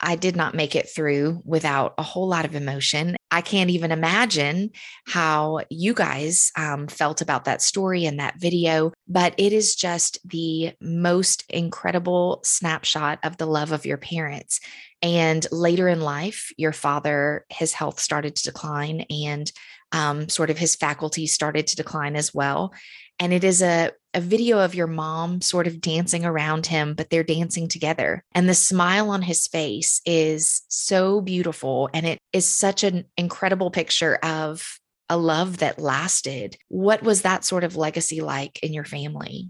I 0.01 0.17
did 0.17 0.36
not 0.36 0.53
make 0.53 0.75
it 0.75 0.89
through 0.93 1.41
without 1.46 1.93
a 1.98 2.03
whole 2.03 2.27
lot 2.27 2.43
of 2.43 2.55
emotion. 2.55 3.15
I 3.33 3.41
can't 3.41 3.71
even 3.71 3.91
imagine 3.91 4.69
how 5.07 5.61
you 5.71 5.95
guys 5.95 6.51
um, 6.55 6.85
felt 6.85 7.19
about 7.19 7.45
that 7.45 7.63
story 7.63 8.05
and 8.05 8.19
that 8.19 8.39
video, 8.39 8.93
but 9.07 9.33
it 9.39 9.51
is 9.51 9.73
just 9.73 10.19
the 10.23 10.73
most 10.79 11.43
incredible 11.49 12.41
snapshot 12.43 13.17
of 13.23 13.37
the 13.37 13.47
love 13.47 13.71
of 13.71 13.87
your 13.87 13.97
parents. 13.97 14.59
And 15.01 15.47
later 15.51 15.87
in 15.87 15.99
life, 15.99 16.51
your 16.57 16.73
father, 16.73 17.47
his 17.49 17.73
health 17.73 17.99
started 17.99 18.35
to 18.35 18.43
decline 18.43 19.07
and 19.09 19.51
um, 19.91 20.29
sort 20.29 20.51
of 20.51 20.59
his 20.59 20.75
faculties 20.75 21.33
started 21.33 21.65
to 21.67 21.75
decline 21.75 22.15
as 22.15 22.35
well. 22.35 22.71
And 23.20 23.34
it 23.34 23.43
is 23.43 23.62
a, 23.62 23.91
a 24.13 24.22
video 24.22 24.60
of 24.60 24.75
your 24.75 24.88
mom 24.88 25.41
sort 25.41 25.67
of 25.67 25.82
dancing 25.82 26.25
around 26.25 26.67
him, 26.67 26.93
but 26.93 27.10
they're 27.10 27.24
dancing 27.24 27.67
together. 27.67 28.24
And 28.34 28.50
the 28.50 28.53
smile 28.53 29.10
on 29.10 29.22
his 29.22 29.48
face 29.48 30.01
is 30.05 30.63
so 30.67 31.22
beautiful. 31.22 31.89
And 31.93 32.05
it 32.05 32.20
is 32.32 32.46
such 32.46 32.84
an 32.84 33.05
incredible 33.17 33.72
picture 33.72 34.15
of 34.17 34.79
a 35.10 35.17
love 35.17 35.58
that 35.58 35.79
lasted. 35.79 36.58
What 36.70 37.03
was 37.03 37.22
that 37.22 37.46
sort 37.46 37.63
of 37.63 37.75
legacy 37.75 38.22
like 38.22 38.62
in 38.63 38.74
your 38.74 38.86
family? 38.86 39.50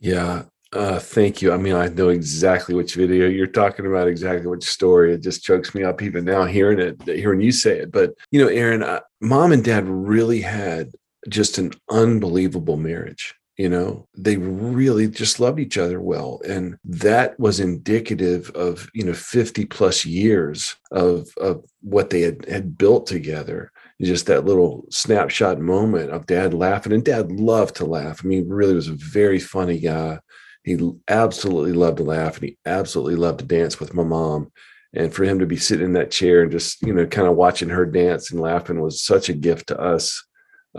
Yeah, 0.00 0.44
uh, 0.72 0.98
thank 0.98 1.40
you. 1.40 1.52
I 1.52 1.56
mean, 1.56 1.74
I 1.74 1.88
know 1.88 2.08
exactly 2.08 2.74
which 2.74 2.94
video 2.94 3.28
you're 3.28 3.46
talking 3.46 3.86
about, 3.86 4.08
exactly 4.08 4.46
which 4.46 4.64
story. 4.64 5.14
It 5.14 5.22
just 5.22 5.44
chokes 5.44 5.74
me 5.74 5.84
up 5.84 6.02
even 6.02 6.24
now 6.24 6.44
hearing 6.44 6.80
it, 6.80 7.00
hearing 7.04 7.40
you 7.40 7.52
say 7.52 7.78
it. 7.78 7.92
But, 7.92 8.14
you 8.30 8.42
know, 8.42 8.48
Erin, 8.48 8.82
uh, 8.82 9.00
mom 9.20 9.52
and 9.52 9.64
dad 9.64 9.88
really 9.88 10.40
had 10.40 10.90
just 11.28 11.58
an 11.58 11.72
unbelievable 11.90 12.76
marriage 12.76 13.34
you 13.56 13.68
know? 13.68 14.08
They 14.16 14.36
really 14.36 15.08
just 15.08 15.40
loved 15.40 15.60
each 15.60 15.78
other 15.78 16.00
well 16.00 16.40
and 16.46 16.76
that 16.84 17.38
was 17.38 17.60
indicative 17.60 18.50
of 18.50 18.88
you 18.94 19.04
know 19.04 19.12
50 19.14 19.64
plus 19.66 20.04
years 20.04 20.76
of 20.90 21.28
of 21.38 21.64
what 21.80 22.10
they 22.10 22.22
had, 22.22 22.44
had 22.46 22.78
built 22.78 23.06
together. 23.06 23.70
Just 24.02 24.26
that 24.26 24.44
little 24.44 24.84
snapshot 24.90 25.60
moment 25.60 26.10
of 26.10 26.26
dad 26.26 26.52
laughing 26.52 26.92
and 26.92 27.04
dad 27.04 27.30
loved 27.30 27.76
to 27.76 27.86
laugh. 27.86 28.20
I 28.24 28.28
mean 28.28 28.48
really 28.48 28.74
was 28.74 28.88
a 28.88 28.94
very 28.94 29.38
funny 29.38 29.78
guy. 29.78 30.18
He 30.64 30.78
absolutely 31.08 31.74
loved 31.74 31.98
to 31.98 32.04
laugh 32.04 32.36
and 32.36 32.44
he 32.44 32.58
absolutely 32.66 33.16
loved 33.16 33.40
to 33.40 33.44
dance 33.44 33.78
with 33.78 33.94
my 33.94 34.02
mom. 34.02 34.50
And 34.96 35.12
for 35.12 35.24
him 35.24 35.40
to 35.40 35.46
be 35.46 35.56
sitting 35.56 35.86
in 35.86 35.92
that 35.94 36.10
chair 36.10 36.42
and 36.42 36.52
just 36.52 36.82
you 36.82 36.92
know 36.92 37.06
kind 37.06 37.28
of 37.28 37.36
watching 37.36 37.68
her 37.68 37.86
dance 37.86 38.32
and 38.32 38.40
laughing 38.40 38.80
was 38.80 39.02
such 39.02 39.28
a 39.28 39.34
gift 39.34 39.68
to 39.68 39.80
us 39.80 40.24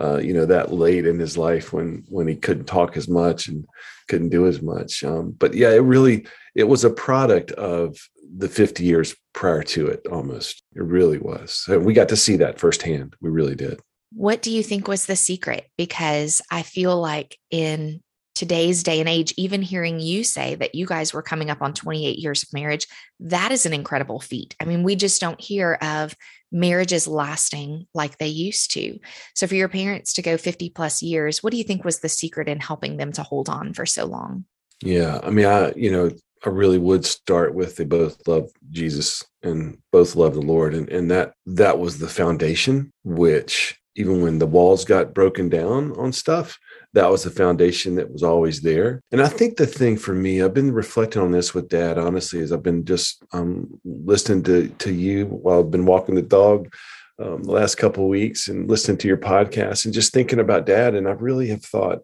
uh, 0.00 0.18
you 0.18 0.34
know 0.34 0.46
that 0.46 0.72
late 0.72 1.06
in 1.06 1.18
his 1.18 1.36
life 1.38 1.72
when 1.72 2.04
when 2.08 2.28
he 2.28 2.36
couldn't 2.36 2.66
talk 2.66 2.96
as 2.96 3.08
much 3.08 3.48
and 3.48 3.64
couldn't 4.08 4.28
do 4.28 4.46
as 4.46 4.62
much. 4.62 5.02
Um, 5.04 5.32
but 5.32 5.54
yeah 5.54 5.70
it 5.70 5.82
really 5.82 6.26
it 6.54 6.64
was 6.64 6.84
a 6.84 6.90
product 6.90 7.50
of 7.52 7.98
the 8.36 8.48
50 8.48 8.82
years 8.84 9.14
prior 9.34 9.62
to 9.62 9.86
it 9.86 10.06
almost. 10.10 10.62
It 10.74 10.82
really 10.82 11.18
was. 11.18 11.64
We 11.68 11.92
got 11.94 12.08
to 12.08 12.16
see 12.16 12.36
that 12.36 12.58
firsthand. 12.58 13.14
We 13.20 13.30
really 13.30 13.54
did. 13.54 13.80
What 14.12 14.42
do 14.42 14.50
you 14.50 14.62
think 14.62 14.88
was 14.88 15.06
the 15.06 15.16
secret? 15.16 15.66
Because 15.76 16.40
i 16.50 16.62
feel 16.62 16.98
like 16.98 17.38
in 17.50 18.00
today's 18.34 18.82
day 18.82 19.00
and 19.00 19.08
age, 19.08 19.34
even 19.36 19.62
hearing 19.62 19.98
you 19.98 20.22
say 20.22 20.54
that 20.56 20.74
you 20.74 20.86
guys 20.86 21.12
were 21.12 21.22
coming 21.22 21.50
up 21.50 21.62
on 21.62 21.72
28 21.72 22.18
years 22.18 22.42
of 22.42 22.52
marriage, 22.52 22.86
that 23.18 23.50
is 23.50 23.66
an 23.66 23.72
incredible 23.72 24.20
feat. 24.20 24.54
I 24.60 24.66
mean, 24.66 24.82
we 24.82 24.94
just 24.94 25.20
don't 25.20 25.40
hear 25.40 25.78
of 25.80 26.14
marriages 26.52 27.06
lasting 27.06 27.86
like 27.94 28.18
they 28.18 28.28
used 28.28 28.72
to. 28.72 28.98
So, 29.34 29.46
for 29.46 29.54
your 29.54 29.68
parents 29.68 30.12
to 30.14 30.22
go 30.22 30.36
50 30.36 30.70
plus 30.70 31.02
years, 31.02 31.42
what 31.42 31.50
do 31.50 31.56
you 31.56 31.64
think 31.64 31.84
was 31.84 32.00
the 32.00 32.08
secret 32.08 32.48
in 32.48 32.60
helping 32.60 32.96
them 32.96 33.12
to 33.12 33.22
hold 33.22 33.48
on 33.48 33.72
for 33.72 33.86
so 33.86 34.04
long? 34.06 34.44
Yeah. 34.82 35.20
I 35.22 35.30
mean, 35.30 35.46
I, 35.46 35.72
you 35.74 35.90
know, 35.90 36.10
I 36.44 36.50
really 36.50 36.78
would 36.78 37.04
start 37.04 37.54
with 37.54 37.76
they 37.76 37.84
both 37.84 38.26
love 38.28 38.50
Jesus 38.70 39.24
and 39.42 39.78
both 39.90 40.16
love 40.16 40.34
the 40.34 40.42
Lord. 40.42 40.74
And, 40.74 40.88
and 40.90 41.10
that 41.10 41.32
that 41.46 41.78
was 41.78 41.98
the 41.98 42.08
foundation, 42.08 42.92
which 43.04 43.78
even 43.96 44.22
when 44.22 44.38
the 44.38 44.46
walls 44.46 44.84
got 44.84 45.14
broken 45.14 45.48
down 45.48 45.92
on 45.96 46.12
stuff, 46.12 46.58
that 46.92 47.10
was 47.10 47.24
the 47.24 47.30
foundation 47.30 47.96
that 47.96 48.10
was 48.10 48.22
always 48.22 48.60
there. 48.60 49.02
And 49.10 49.20
I 49.20 49.28
think 49.28 49.56
the 49.56 49.66
thing 49.66 49.96
for 49.96 50.14
me, 50.14 50.42
I've 50.42 50.54
been 50.54 50.72
reflecting 50.72 51.22
on 51.22 51.32
this 51.32 51.54
with 51.54 51.68
dad, 51.68 51.98
honestly, 51.98 52.40
is 52.40 52.52
I've 52.52 52.62
been 52.62 52.84
just 52.84 53.24
um, 53.32 53.80
listening 53.84 54.42
to, 54.44 54.68
to 54.68 54.92
you 54.92 55.26
while 55.26 55.60
I've 55.60 55.70
been 55.70 55.86
walking 55.86 56.14
the 56.14 56.22
dog 56.22 56.72
um, 57.18 57.42
the 57.42 57.52
last 57.52 57.76
couple 57.76 58.04
of 58.04 58.10
weeks 58.10 58.48
and 58.48 58.68
listening 58.68 58.98
to 58.98 59.08
your 59.08 59.16
podcast 59.16 59.84
and 59.84 59.94
just 59.94 60.12
thinking 60.12 60.40
about 60.40 60.66
dad. 60.66 60.94
And 60.94 61.08
I 61.08 61.12
really 61.12 61.48
have 61.48 61.64
thought, 61.64 62.00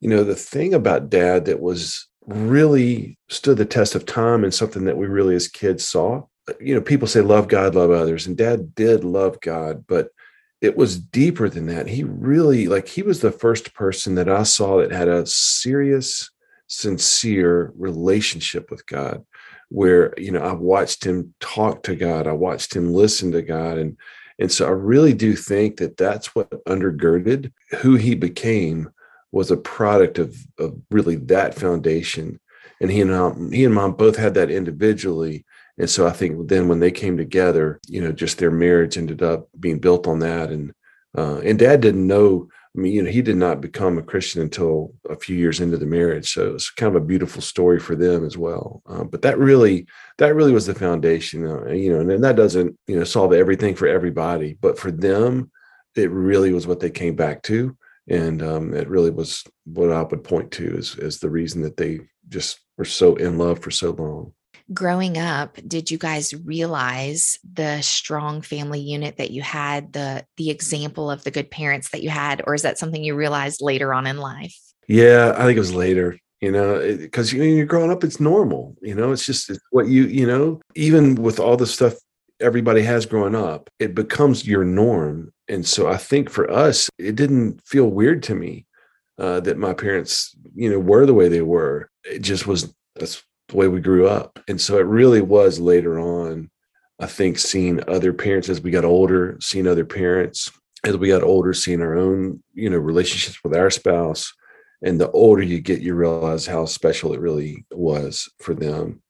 you 0.00 0.10
know, 0.10 0.24
the 0.24 0.34
thing 0.34 0.74
about 0.74 1.10
dad 1.10 1.44
that 1.46 1.60
was 1.60 2.08
really 2.26 3.16
stood 3.28 3.56
the 3.56 3.64
test 3.64 3.94
of 3.94 4.04
time 4.04 4.42
and 4.42 4.52
something 4.52 4.84
that 4.84 4.96
we 4.96 5.06
really 5.06 5.36
as 5.36 5.48
kids 5.48 5.84
saw. 5.84 6.24
You 6.60 6.74
know, 6.74 6.80
people 6.80 7.08
say 7.08 7.20
love 7.20 7.48
God, 7.48 7.74
love 7.74 7.90
others, 7.90 8.26
and 8.26 8.36
dad 8.36 8.74
did 8.74 9.04
love 9.04 9.40
God, 9.40 9.84
but 9.88 10.10
it 10.60 10.76
was 10.76 10.98
deeper 10.98 11.48
than 11.48 11.66
that. 11.66 11.86
He 11.86 12.04
really, 12.04 12.66
like, 12.66 12.88
he 12.88 13.02
was 13.02 13.20
the 13.20 13.30
first 13.30 13.74
person 13.74 14.14
that 14.14 14.28
I 14.28 14.42
saw 14.42 14.78
that 14.78 14.90
had 14.90 15.08
a 15.08 15.26
serious, 15.26 16.30
sincere 16.66 17.72
relationship 17.76 18.70
with 18.70 18.86
God, 18.86 19.24
where, 19.68 20.14
you 20.18 20.32
know, 20.32 20.40
I 20.40 20.52
watched 20.52 21.04
him 21.04 21.34
talk 21.40 21.82
to 21.84 21.94
God, 21.94 22.26
I 22.26 22.32
watched 22.32 22.74
him 22.74 22.92
listen 22.92 23.32
to 23.32 23.42
God. 23.42 23.78
And, 23.78 23.96
and 24.38 24.50
so 24.50 24.66
I 24.66 24.70
really 24.70 25.12
do 25.12 25.34
think 25.34 25.76
that 25.76 25.96
that's 25.96 26.34
what 26.34 26.64
undergirded 26.64 27.52
who 27.80 27.96
he 27.96 28.14
became 28.14 28.90
was 29.32 29.50
a 29.50 29.56
product 29.56 30.18
of, 30.18 30.36
of 30.58 30.80
really 30.90 31.16
that 31.16 31.54
foundation. 31.54 32.40
And 32.80 32.90
he 32.90 33.00
and 33.00 33.10
mom, 33.10 33.52
he 33.52 33.64
and 33.64 33.74
mom 33.74 33.92
both 33.92 34.16
had 34.16 34.34
that 34.34 34.50
individually, 34.50 35.44
and 35.78 35.90
so 35.90 36.06
I 36.06 36.12
think 36.12 36.48
then 36.48 36.68
when 36.68 36.80
they 36.80 36.90
came 36.90 37.16
together, 37.16 37.80
you 37.86 38.00
know, 38.00 38.12
just 38.12 38.38
their 38.38 38.50
marriage 38.50 38.96
ended 38.96 39.22
up 39.22 39.48
being 39.58 39.78
built 39.78 40.06
on 40.06 40.20
that. 40.20 40.50
And 40.50 40.72
uh, 41.16 41.38
and 41.44 41.58
Dad 41.58 41.80
didn't 41.80 42.06
know. 42.06 42.48
I 42.76 42.78
mean, 42.78 42.92
you 42.92 43.02
know, 43.02 43.10
he 43.10 43.22
did 43.22 43.36
not 43.36 43.62
become 43.62 43.96
a 43.96 44.02
Christian 44.02 44.42
until 44.42 44.94
a 45.08 45.16
few 45.16 45.34
years 45.34 45.60
into 45.60 45.78
the 45.78 45.86
marriage. 45.86 46.32
So 46.32 46.54
it's 46.54 46.68
kind 46.70 46.94
of 46.94 47.02
a 47.02 47.06
beautiful 47.06 47.40
story 47.40 47.80
for 47.80 47.96
them 47.96 48.24
as 48.24 48.36
well. 48.36 48.82
Uh, 48.86 49.04
but 49.04 49.22
that 49.22 49.38
really, 49.38 49.86
that 50.18 50.34
really 50.34 50.52
was 50.52 50.66
the 50.66 50.74
foundation, 50.74 51.46
uh, 51.46 51.70
you 51.70 51.90
know, 51.90 52.00
and, 52.00 52.22
that 52.22 52.36
doesn't, 52.36 52.78
you 52.86 52.98
know, 52.98 53.04
solve 53.04 53.32
everything 53.32 53.74
for 53.74 53.88
everybody, 53.88 54.58
but 54.60 54.78
for 54.78 54.90
them, 54.90 55.50
it 55.94 56.10
really 56.10 56.52
was 56.52 56.66
what 56.66 56.80
they 56.80 56.90
came 56.90 57.16
back 57.16 57.42
to. 57.44 57.74
And 58.08 58.42
um, 58.42 58.74
it 58.74 58.90
really 58.90 59.10
was 59.10 59.42
what 59.64 59.90
I 59.90 60.02
would 60.02 60.22
point 60.22 60.50
to 60.52 60.76
as, 60.76 60.98
as 60.98 61.18
the 61.18 61.30
reason 61.30 61.62
that 61.62 61.78
they 61.78 62.00
just 62.28 62.60
were 62.76 62.84
so 62.84 63.16
in 63.16 63.38
love 63.38 63.60
for 63.60 63.70
so 63.70 63.92
long 63.92 64.34
growing 64.72 65.16
up 65.16 65.58
did 65.66 65.90
you 65.90 65.98
guys 65.98 66.34
realize 66.44 67.38
the 67.50 67.80
strong 67.80 68.42
family 68.42 68.80
unit 68.80 69.16
that 69.16 69.30
you 69.30 69.42
had 69.42 69.92
the 69.92 70.24
the 70.36 70.50
example 70.50 71.10
of 71.10 71.22
the 71.24 71.30
good 71.30 71.50
parents 71.50 71.90
that 71.90 72.02
you 72.02 72.10
had 72.10 72.42
or 72.46 72.54
is 72.54 72.62
that 72.62 72.78
something 72.78 73.04
you 73.04 73.14
realized 73.14 73.62
later 73.62 73.94
on 73.94 74.06
in 74.06 74.18
life? 74.18 74.56
Yeah 74.88 75.34
i 75.36 75.44
think 75.44 75.56
it 75.56 75.60
was 75.60 75.74
later 75.74 76.18
you 76.40 76.50
know 76.50 76.96
because 76.98 77.32
you, 77.32 77.42
you're 77.42 77.66
growing 77.66 77.90
up 77.90 78.04
it's 78.04 78.20
normal 78.20 78.76
you 78.82 78.94
know 78.94 79.12
it's 79.12 79.26
just 79.26 79.50
it's 79.50 79.60
what 79.70 79.86
you 79.86 80.04
you 80.04 80.26
know 80.26 80.60
even 80.74 81.14
with 81.14 81.38
all 81.38 81.56
the 81.56 81.66
stuff 81.66 81.94
everybody 82.40 82.82
has 82.82 83.06
growing 83.06 83.34
up 83.34 83.70
it 83.78 83.94
becomes 83.94 84.46
your 84.46 84.64
norm. 84.64 85.32
And 85.48 85.64
so 85.66 85.88
i 85.88 85.96
think 85.96 86.28
for 86.28 86.50
us 86.50 86.90
it 86.98 87.14
didn't 87.14 87.60
feel 87.64 87.86
weird 87.86 88.22
to 88.24 88.34
me 88.34 88.66
uh, 89.18 89.40
that 89.40 89.58
my 89.58 89.72
parents 89.72 90.36
you 90.54 90.70
know 90.70 90.78
were 90.78 91.06
the 91.06 91.14
way 91.14 91.28
they 91.28 91.42
were. 91.42 91.90
It 92.04 92.20
just 92.20 92.46
was 92.46 92.72
that's 92.94 93.22
the 93.48 93.56
way 93.56 93.68
we 93.68 93.80
grew 93.80 94.06
up. 94.06 94.38
And 94.48 94.60
so 94.60 94.78
it 94.78 94.86
really 94.86 95.20
was 95.20 95.60
later 95.60 95.98
on, 95.98 96.50
I 96.98 97.06
think, 97.06 97.38
seeing 97.38 97.86
other 97.88 98.12
parents 98.12 98.48
as 98.48 98.60
we 98.60 98.70
got 98.70 98.84
older, 98.84 99.36
seeing 99.40 99.66
other 99.66 99.84
parents 99.84 100.50
as 100.84 100.96
we 100.96 101.08
got 101.08 101.22
older, 101.22 101.52
seeing 101.52 101.80
our 101.80 101.96
own, 101.96 102.42
you 102.54 102.70
know, 102.70 102.78
relationships 102.78 103.42
with 103.42 103.54
our 103.54 103.70
spouse. 103.70 104.32
And 104.82 105.00
the 105.00 105.10
older 105.10 105.42
you 105.42 105.60
get, 105.60 105.80
you 105.80 105.94
realize 105.94 106.46
how 106.46 106.66
special 106.66 107.12
it 107.12 107.20
really 107.20 107.64
was 107.70 108.28
for 108.40 108.54
them. 108.54 109.02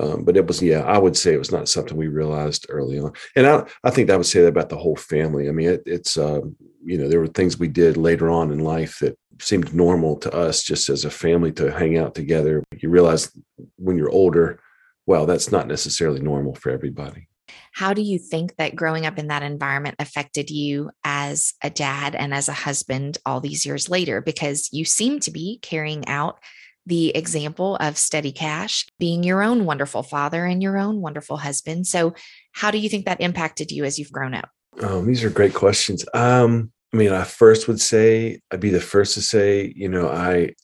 Um, 0.00 0.24
but 0.24 0.36
it 0.36 0.46
was, 0.46 0.62
yeah, 0.62 0.80
I 0.80 0.96
would 0.96 1.16
say 1.16 1.34
it 1.34 1.38
was 1.38 1.52
not 1.52 1.68
something 1.68 1.96
we 1.96 2.08
realized 2.08 2.66
early 2.70 2.98
on. 2.98 3.12
And 3.36 3.46
I, 3.46 3.66
I 3.84 3.90
think 3.90 4.08
I 4.08 4.16
would 4.16 4.26
say 4.26 4.40
that 4.40 4.48
about 4.48 4.70
the 4.70 4.78
whole 4.78 4.96
family. 4.96 5.48
I 5.48 5.52
mean, 5.52 5.68
it, 5.68 5.82
it's, 5.84 6.16
um, 6.16 6.56
you 6.82 6.96
know, 6.96 7.08
there 7.08 7.20
were 7.20 7.26
things 7.26 7.58
we 7.58 7.68
did 7.68 7.96
later 7.96 8.30
on 8.30 8.52
in 8.52 8.60
life 8.60 8.98
that 9.00 9.18
seemed 9.38 9.74
normal 9.74 10.16
to 10.16 10.34
us 10.34 10.62
just 10.62 10.88
as 10.88 11.04
a 11.04 11.10
family 11.10 11.52
to 11.52 11.70
hang 11.70 11.98
out 11.98 12.14
together. 12.14 12.62
You 12.76 12.88
realize 12.88 13.30
when 13.76 13.98
you're 13.98 14.10
older, 14.10 14.60
well, 15.06 15.26
that's 15.26 15.52
not 15.52 15.66
necessarily 15.66 16.20
normal 16.20 16.54
for 16.54 16.70
everybody. 16.70 17.28
How 17.72 17.92
do 17.92 18.02
you 18.02 18.18
think 18.18 18.56
that 18.56 18.76
growing 18.76 19.06
up 19.06 19.18
in 19.18 19.28
that 19.28 19.42
environment 19.42 19.96
affected 19.98 20.50
you 20.50 20.90
as 21.04 21.54
a 21.62 21.70
dad 21.70 22.14
and 22.14 22.32
as 22.32 22.48
a 22.48 22.52
husband 22.52 23.18
all 23.26 23.40
these 23.40 23.66
years 23.66 23.90
later? 23.90 24.20
Because 24.20 24.70
you 24.72 24.84
seem 24.84 25.20
to 25.20 25.30
be 25.30 25.58
carrying 25.60 26.06
out 26.06 26.38
the 26.86 27.16
example 27.16 27.76
of 27.76 27.96
steady 27.96 28.32
cash, 28.32 28.86
being 28.98 29.22
your 29.22 29.42
own 29.42 29.64
wonderful 29.64 30.02
father 30.02 30.44
and 30.44 30.62
your 30.62 30.78
own 30.78 31.00
wonderful 31.00 31.36
husband. 31.36 31.86
So, 31.86 32.14
how 32.52 32.70
do 32.70 32.78
you 32.78 32.88
think 32.88 33.06
that 33.06 33.20
impacted 33.20 33.70
you 33.70 33.84
as 33.84 33.98
you've 33.98 34.12
grown 34.12 34.34
up? 34.34 34.50
Um, 34.80 35.06
these 35.06 35.24
are 35.24 35.30
great 35.30 35.54
questions. 35.54 36.04
Um, 36.14 36.72
I 36.92 36.96
mean, 36.96 37.12
I 37.12 37.24
first 37.24 37.68
would 37.68 37.80
say 37.80 38.40
I'd 38.50 38.60
be 38.60 38.70
the 38.70 38.80
first 38.80 39.14
to 39.14 39.22
say, 39.22 39.72
you 39.74 39.88
know, 39.88 40.08
I 40.08 40.54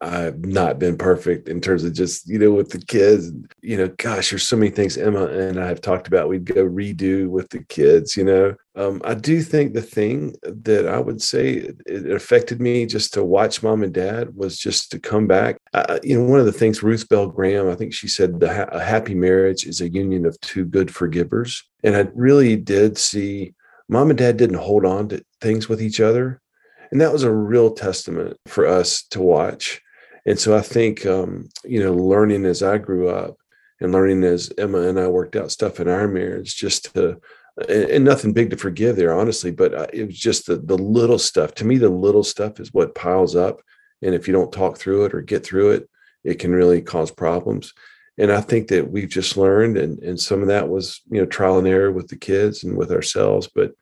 I've 0.00 0.44
not 0.44 0.78
been 0.78 0.96
perfect 0.96 1.48
in 1.48 1.60
terms 1.60 1.84
of 1.84 1.92
just, 1.92 2.28
you 2.28 2.38
know, 2.38 2.50
with 2.50 2.70
the 2.70 2.78
kids. 2.78 3.32
You 3.62 3.76
know, 3.76 3.88
gosh, 3.98 4.30
there's 4.30 4.46
so 4.46 4.56
many 4.56 4.70
things 4.70 4.96
Emma 4.96 5.26
and 5.26 5.58
I 5.58 5.66
have 5.68 5.80
talked 5.80 6.06
about. 6.06 6.28
We'd 6.28 6.44
go 6.44 6.66
redo 6.66 7.28
with 7.28 7.48
the 7.50 7.64
kids, 7.64 8.16
you 8.16 8.24
know. 8.24 8.54
Um, 8.76 9.00
I 9.04 9.14
do 9.14 9.42
think 9.42 9.74
the 9.74 9.82
thing 9.82 10.36
that 10.42 10.86
I 10.86 10.98
would 10.98 11.20
say 11.20 11.70
it 11.86 12.10
affected 12.10 12.60
me 12.60 12.86
just 12.86 13.12
to 13.14 13.24
watch 13.24 13.62
mom 13.62 13.82
and 13.82 13.92
dad 13.92 14.34
was 14.34 14.58
just 14.58 14.90
to 14.92 14.98
come 14.98 15.26
back. 15.26 15.58
You 16.02 16.18
know, 16.18 16.24
one 16.24 16.40
of 16.40 16.46
the 16.46 16.52
things 16.52 16.82
Ruth 16.82 17.08
Bell 17.08 17.26
Graham, 17.26 17.68
I 17.68 17.74
think 17.74 17.92
she 17.92 18.08
said, 18.08 18.40
the 18.40 18.54
ha- 18.54 18.68
a 18.72 18.82
happy 18.82 19.14
marriage 19.14 19.66
is 19.66 19.80
a 19.80 19.88
union 19.88 20.24
of 20.26 20.40
two 20.40 20.64
good 20.64 20.94
forgivers. 20.94 21.62
And 21.82 21.96
I 21.96 22.08
really 22.14 22.56
did 22.56 22.96
see 22.98 23.54
mom 23.88 24.10
and 24.10 24.18
dad 24.18 24.36
didn't 24.36 24.58
hold 24.58 24.86
on 24.86 25.08
to 25.08 25.22
things 25.40 25.68
with 25.68 25.82
each 25.82 26.00
other. 26.00 26.40
And 26.90 27.00
that 27.00 27.12
was 27.12 27.22
a 27.22 27.32
real 27.32 27.72
testament 27.72 28.36
for 28.46 28.66
us 28.66 29.04
to 29.10 29.20
watch. 29.20 29.80
And 30.26 30.38
so 30.38 30.56
I 30.56 30.60
think, 30.60 31.06
um, 31.06 31.48
you 31.64 31.82
know, 31.82 31.94
learning 31.94 32.44
as 32.44 32.62
I 32.62 32.78
grew 32.78 33.08
up 33.08 33.36
and 33.80 33.92
learning 33.92 34.24
as 34.24 34.52
Emma 34.58 34.82
and 34.82 34.98
I 34.98 35.06
worked 35.06 35.36
out 35.36 35.50
stuff 35.50 35.80
in 35.80 35.88
our 35.88 36.06
marriage, 36.08 36.56
just 36.56 36.94
to, 36.94 37.20
and, 37.68 38.04
nothing 38.04 38.32
big 38.32 38.50
to 38.50 38.56
forgive 38.56 38.96
there, 38.96 39.14
honestly, 39.14 39.50
but 39.50 39.94
it 39.94 40.06
was 40.06 40.18
just 40.18 40.46
the, 40.46 40.56
the 40.56 40.76
little 40.76 41.18
stuff. 41.18 41.54
To 41.54 41.64
me, 41.64 41.78
the 41.78 41.88
little 41.88 42.24
stuff 42.24 42.60
is 42.60 42.74
what 42.74 42.94
piles 42.94 43.34
up. 43.36 43.62
And 44.02 44.14
if 44.14 44.26
you 44.26 44.34
don't 44.34 44.52
talk 44.52 44.78
through 44.78 45.06
it 45.06 45.14
or 45.14 45.22
get 45.22 45.44
through 45.44 45.70
it, 45.72 45.88
it 46.24 46.38
can 46.38 46.52
really 46.52 46.82
cause 46.82 47.10
problems. 47.10 47.72
And 48.18 48.30
I 48.30 48.42
think 48.42 48.68
that 48.68 48.90
we've 48.90 49.08
just 49.08 49.38
learned, 49.38 49.78
and, 49.78 50.02
and 50.02 50.20
some 50.20 50.42
of 50.42 50.48
that 50.48 50.68
was, 50.68 51.00
you 51.10 51.20
know, 51.20 51.26
trial 51.26 51.58
and 51.58 51.66
error 51.66 51.90
with 51.90 52.08
the 52.08 52.16
kids 52.16 52.64
and 52.64 52.76
with 52.76 52.92
ourselves. 52.92 53.48
But 53.54 53.72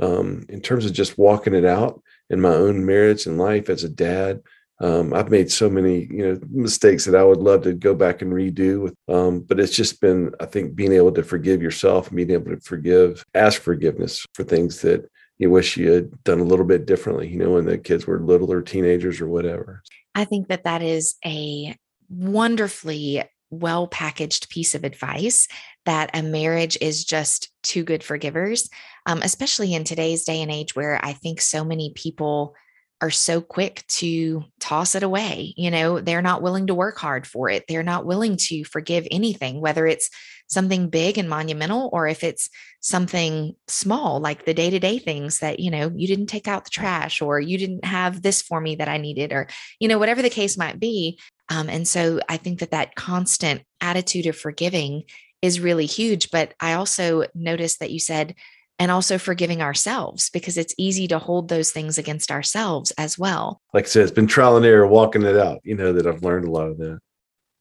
um, 0.00 0.44
in 0.48 0.60
terms 0.60 0.86
of 0.86 0.92
just 0.92 1.18
walking 1.18 1.54
it 1.54 1.64
out 1.64 2.02
in 2.30 2.40
my 2.40 2.54
own 2.54 2.84
marriage 2.84 3.26
and 3.26 3.38
life 3.38 3.68
as 3.68 3.84
a 3.84 3.88
dad. 3.88 4.42
Um, 4.80 5.14
I've 5.14 5.30
made 5.30 5.50
so 5.52 5.70
many, 5.70 6.06
you 6.10 6.26
know, 6.26 6.40
mistakes 6.50 7.04
that 7.04 7.14
I 7.14 7.22
would 7.22 7.38
love 7.38 7.62
to 7.62 7.72
go 7.72 7.94
back 7.94 8.22
and 8.22 8.32
redo. 8.32 8.82
With, 8.82 8.94
um, 9.08 9.40
but 9.40 9.60
it's 9.60 9.76
just 9.76 10.00
been, 10.00 10.32
I 10.40 10.46
think, 10.46 10.74
being 10.74 10.92
able 10.92 11.12
to 11.12 11.22
forgive 11.22 11.62
yourself, 11.62 12.10
being 12.10 12.32
able 12.32 12.50
to 12.50 12.60
forgive, 12.60 13.24
ask 13.34 13.62
forgiveness 13.62 14.26
for 14.34 14.42
things 14.42 14.80
that 14.82 15.08
you 15.38 15.50
wish 15.50 15.76
you 15.76 15.90
had 15.90 16.24
done 16.24 16.40
a 16.40 16.44
little 16.44 16.64
bit 16.64 16.86
differently, 16.86 17.28
you 17.28 17.38
know, 17.38 17.52
when 17.52 17.64
the 17.66 17.78
kids 17.78 18.06
were 18.06 18.20
little 18.20 18.52
or 18.52 18.62
teenagers 18.62 19.20
or 19.20 19.28
whatever. 19.28 19.82
I 20.14 20.24
think 20.24 20.48
that 20.48 20.64
that 20.64 20.82
is 20.82 21.16
a 21.24 21.76
wonderfully 22.08 23.22
well 23.60 23.86
packaged 23.86 24.48
piece 24.48 24.74
of 24.74 24.84
advice 24.84 25.48
that 25.84 26.10
a 26.14 26.22
marriage 26.22 26.78
is 26.80 27.04
just 27.04 27.50
two 27.62 27.84
good 27.84 28.02
for 28.02 28.16
givers, 28.16 28.68
um, 29.06 29.20
especially 29.22 29.74
in 29.74 29.84
today's 29.84 30.24
day 30.24 30.42
and 30.42 30.50
age 30.50 30.74
where 30.74 30.98
I 31.02 31.12
think 31.12 31.40
so 31.40 31.64
many 31.64 31.92
people 31.94 32.54
are 33.00 33.10
so 33.10 33.40
quick 33.40 33.84
to 33.88 34.44
toss 34.60 34.94
it 34.94 35.02
away. 35.02 35.52
You 35.56 35.70
know, 35.70 36.00
they're 36.00 36.22
not 36.22 36.42
willing 36.42 36.68
to 36.68 36.74
work 36.74 36.96
hard 36.96 37.26
for 37.26 37.50
it. 37.50 37.64
They're 37.68 37.82
not 37.82 38.06
willing 38.06 38.36
to 38.48 38.64
forgive 38.64 39.06
anything, 39.10 39.60
whether 39.60 39.86
it's 39.86 40.08
something 40.46 40.88
big 40.88 41.18
and 41.18 41.28
monumental 41.28 41.90
or 41.92 42.06
if 42.06 42.22
it's 42.22 42.48
something 42.80 43.54
small, 43.66 44.20
like 44.20 44.44
the 44.44 44.54
day 44.54 44.70
to 44.70 44.78
day 44.78 44.98
things 44.98 45.40
that, 45.40 45.58
you 45.58 45.70
know, 45.70 45.90
you 45.94 46.06
didn't 46.06 46.26
take 46.26 46.46
out 46.46 46.64
the 46.64 46.70
trash 46.70 47.20
or 47.20 47.40
you 47.40 47.58
didn't 47.58 47.84
have 47.84 48.22
this 48.22 48.42
for 48.42 48.60
me 48.60 48.76
that 48.76 48.88
I 48.88 48.98
needed, 48.98 49.32
or, 49.32 49.48
you 49.80 49.88
know, 49.88 49.98
whatever 49.98 50.22
the 50.22 50.30
case 50.30 50.56
might 50.56 50.78
be. 50.78 51.18
Um, 51.48 51.68
and 51.68 51.86
so 51.86 52.20
I 52.28 52.36
think 52.36 52.60
that 52.60 52.70
that 52.70 52.94
constant 52.94 53.62
attitude 53.80 54.26
of 54.26 54.36
forgiving 54.36 55.04
is 55.42 55.60
really 55.60 55.86
huge. 55.86 56.30
But 56.30 56.54
I 56.60 56.72
also 56.72 57.24
noticed 57.34 57.80
that 57.80 57.90
you 57.90 58.00
said, 58.00 58.34
and 58.78 58.90
also 58.90 59.18
forgiving 59.18 59.62
ourselves 59.62 60.30
because 60.30 60.58
it's 60.58 60.74
easy 60.76 61.06
to 61.08 61.18
hold 61.18 61.48
those 61.48 61.70
things 61.70 61.96
against 61.96 62.32
ourselves 62.32 62.90
as 62.98 63.18
well. 63.18 63.60
Like 63.72 63.84
I 63.84 63.88
said, 63.88 64.02
it's 64.02 64.10
been 64.10 64.26
trial 64.26 64.56
and 64.56 64.66
error 64.66 64.86
walking 64.86 65.22
it 65.22 65.36
out, 65.36 65.60
you 65.62 65.76
know, 65.76 65.92
that 65.92 66.06
I've 66.06 66.24
learned 66.24 66.46
a 66.46 66.50
lot 66.50 66.68
of 66.68 66.78
that. 66.78 66.98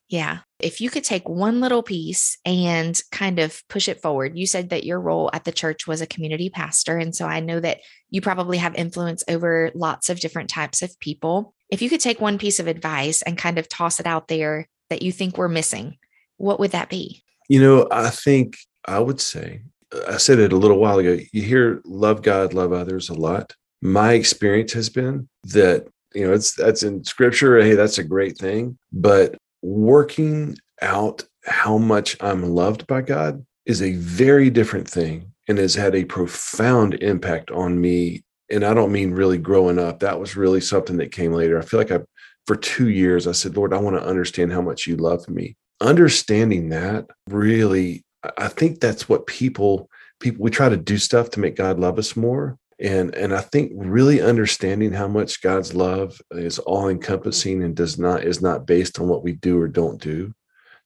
Yeah. 0.10 0.40
If 0.60 0.82
you 0.82 0.90
could 0.90 1.04
take 1.04 1.28
one 1.28 1.60
little 1.62 1.84
piece 1.84 2.38
and 2.46 3.00
kind 3.12 3.40
of 3.40 3.62
push 3.68 3.88
it 3.88 4.02
forward, 4.02 4.38
you 4.38 4.46
said 4.46 4.70
that 4.70 4.84
your 4.84 5.00
role 5.00 5.30
at 5.34 5.44
the 5.44 5.52
church 5.52 5.88
was 5.88 6.02
a 6.02 6.08
community 6.08 6.50
pastor. 6.50 6.98
And 6.98 7.16
so 7.16 7.26
I 7.26 7.40
know 7.40 7.60
that 7.60 7.80
you 8.10 8.22
probably 8.22 8.58
have 8.58 8.76
influence 8.76 9.24
over 9.28 9.72
lots 9.76 10.10
of 10.10 10.20
different 10.20 10.50
types 10.50 10.82
of 10.82 11.00
people. 11.00 11.54
If 11.74 11.82
you 11.82 11.90
could 11.90 12.02
take 12.02 12.22
one 12.22 12.38
piece 12.38 12.60
of 12.60 12.68
advice 12.68 13.24
and 13.24 13.36
kind 13.36 13.58
of 13.58 13.68
toss 13.68 14.00
it 14.00 14.06
out 14.06 14.28
there 14.28 14.68
that 14.92 15.02
you 15.02 15.12
think 15.12 15.40
we're 15.40 15.48
missing, 15.48 15.98
what 16.38 16.60
would 16.60 16.70
that 16.70 16.88
be? 16.88 17.24
You 17.50 17.62
know, 17.62 17.88
I 17.90 18.12
think 18.12 18.58
I 18.86 19.00
would 19.00 19.20
say, 19.20 19.64
I 20.08 20.18
said 20.18 20.38
it 20.38 20.54
a 20.54 20.56
little 20.56 20.78
while 20.78 21.00
ago, 21.00 21.18
you 21.32 21.42
hear 21.42 21.82
love 21.84 22.22
God, 22.22 22.54
love 22.54 22.74
others 22.74 23.10
a 23.10 23.16
lot. 23.16 23.56
My 23.82 24.14
experience 24.14 24.72
has 24.74 24.92
been 24.92 25.28
that, 25.46 25.88
you 26.14 26.28
know, 26.28 26.34
it's 26.34 26.54
that's 26.54 26.84
in 26.84 27.04
scripture. 27.06 27.60
Hey, 27.60 27.74
that's 27.74 27.98
a 27.98 28.04
great 28.04 28.38
thing. 28.38 28.78
But 28.92 29.36
working 29.64 30.60
out 30.84 31.24
how 31.44 31.80
much 31.80 32.16
I'm 32.22 32.44
loved 32.54 32.86
by 32.86 33.02
God 33.02 33.44
is 33.66 33.82
a 33.82 33.94
very 33.94 34.52
different 34.52 34.88
thing 34.88 35.32
and 35.48 35.58
has 35.58 35.74
had 35.74 35.96
a 35.96 36.06
profound 36.06 36.94
impact 37.02 37.50
on 37.50 37.82
me. 37.82 38.24
And 38.54 38.64
I 38.64 38.74
don't 38.74 38.92
mean 38.92 39.12
really 39.12 39.38
growing 39.38 39.80
up. 39.80 40.00
That 40.00 40.20
was 40.20 40.36
really 40.36 40.62
something 40.62 40.98
that 40.98 41.12
came 41.12 41.34
later. 41.34 41.58
I 41.58 41.64
feel 41.64 41.80
like 41.80 41.92
I, 41.92 42.00
for 42.46 42.56
two 42.56 42.90
years, 42.90 43.28
I 43.28 43.32
said, 43.32 43.56
Lord, 43.56 43.74
I 43.74 43.78
want 43.78 43.96
to 43.98 44.06
understand 44.06 44.52
how 44.52 44.62
much 44.62 44.86
you 44.88 44.96
love 44.96 45.28
me. 45.28 45.56
Understanding 45.82 46.70
that 46.70 47.08
really, 47.28 48.04
I 48.38 48.48
think 48.48 48.80
that's 48.80 49.10
what 49.10 49.28
people, 49.28 49.90
people, 50.20 50.44
we 50.44 50.52
try 50.52 50.70
to 50.70 50.78
do 50.78 50.98
stuff 50.98 51.32
to 51.32 51.40
make 51.40 51.56
God 51.56 51.80
love 51.80 51.98
us 51.98 52.16
more 52.16 52.58
and 52.80 53.14
and 53.16 53.34
i 53.34 53.40
think 53.40 53.72
really 53.76 54.22
understanding 54.22 54.92
how 54.92 55.08
much 55.08 55.42
god's 55.42 55.74
love 55.74 56.20
is 56.32 56.60
all 56.60 56.90
encompassing 56.90 57.64
and 57.64 57.76
does 57.76 57.98
not 57.98 58.24
is 58.24 58.42
not 58.42 58.66
based 58.66 59.00
on 59.00 59.08
what 59.08 59.24
we 59.24 59.32
do 59.34 59.60
or 59.60 59.68
don't 59.68 60.02
do 60.02 60.34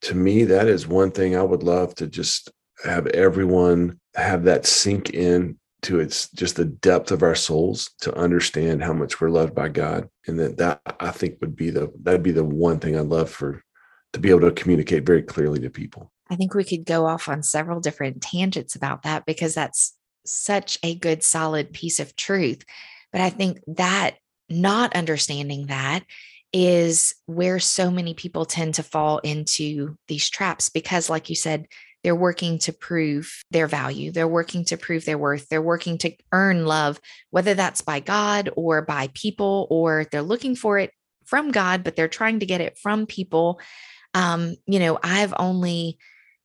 to 0.01 0.13
me 0.13 0.43
that 0.43 0.67
is 0.67 0.87
one 0.87 1.11
thing 1.11 1.35
i 1.35 1.43
would 1.43 1.63
love 1.63 1.93
to 1.95 2.07
just 2.07 2.51
have 2.83 3.07
everyone 3.07 3.99
have 4.15 4.43
that 4.43 4.65
sink 4.65 5.09
in 5.11 5.57
to 5.83 5.99
its 5.99 6.29
just 6.31 6.55
the 6.55 6.65
depth 6.65 7.11
of 7.11 7.23
our 7.23 7.35
souls 7.35 7.91
to 8.01 8.15
understand 8.17 8.83
how 8.83 8.93
much 8.93 9.21
we're 9.21 9.29
loved 9.29 9.53
by 9.53 9.69
god 9.69 10.09
and 10.25 10.39
that 10.39 10.57
that 10.57 10.81
i 10.99 11.11
think 11.11 11.37
would 11.41 11.55
be 11.55 11.69
the 11.69 11.91
that'd 12.01 12.23
be 12.23 12.31
the 12.31 12.43
one 12.43 12.79
thing 12.79 12.97
i'd 12.97 13.05
love 13.05 13.29
for 13.29 13.63
to 14.13 14.19
be 14.19 14.29
able 14.29 14.41
to 14.41 14.51
communicate 14.51 15.05
very 15.05 15.21
clearly 15.21 15.59
to 15.59 15.69
people 15.69 16.11
I 16.29 16.35
think 16.35 16.53
we 16.53 16.63
could 16.63 16.85
go 16.85 17.05
off 17.05 17.29
on 17.29 17.43
several 17.43 17.79
different 17.79 18.21
tangents 18.21 18.75
about 18.75 19.03
that 19.03 19.25
because 19.25 19.53
that's 19.53 19.93
such 20.25 20.77
a 20.83 20.95
good, 20.95 21.23
solid 21.23 21.73
piece 21.73 21.99
of 21.99 22.15
truth. 22.15 22.63
But 23.11 23.21
I 23.21 23.29
think 23.29 23.59
that 23.67 24.17
not 24.49 24.95
understanding 24.95 25.67
that 25.67 26.03
is 26.53 27.15
where 27.25 27.59
so 27.59 27.91
many 27.91 28.13
people 28.13 28.45
tend 28.45 28.75
to 28.75 28.83
fall 28.83 29.19
into 29.19 29.97
these 30.07 30.29
traps 30.29 30.69
because, 30.69 31.09
like 31.09 31.29
you 31.29 31.35
said, 31.35 31.67
they're 32.07 32.15
working 32.15 32.57
to 32.57 32.71
prove 32.71 33.43
their 33.51 33.67
value. 33.67 34.13
They're 34.13 34.29
working 34.29 34.63
to 34.63 34.77
prove 34.77 35.03
their 35.03 35.17
worth. 35.17 35.49
They're 35.49 35.61
working 35.61 35.97
to 35.97 36.13
earn 36.31 36.65
love, 36.65 37.01
whether 37.31 37.53
that's 37.53 37.81
by 37.81 37.99
God 37.99 38.49
or 38.55 38.81
by 38.81 39.09
people, 39.13 39.67
or 39.69 40.05
they're 40.09 40.21
looking 40.21 40.55
for 40.55 40.79
it 40.79 40.91
from 41.25 41.51
God, 41.51 41.83
but 41.83 41.97
they're 41.97 42.07
trying 42.07 42.39
to 42.39 42.45
get 42.45 42.61
it 42.61 42.77
from 42.77 43.07
people. 43.07 43.59
Um, 44.13 44.55
you 44.65 44.79
know, 44.79 44.97
I've 45.03 45.33
only 45.37 45.97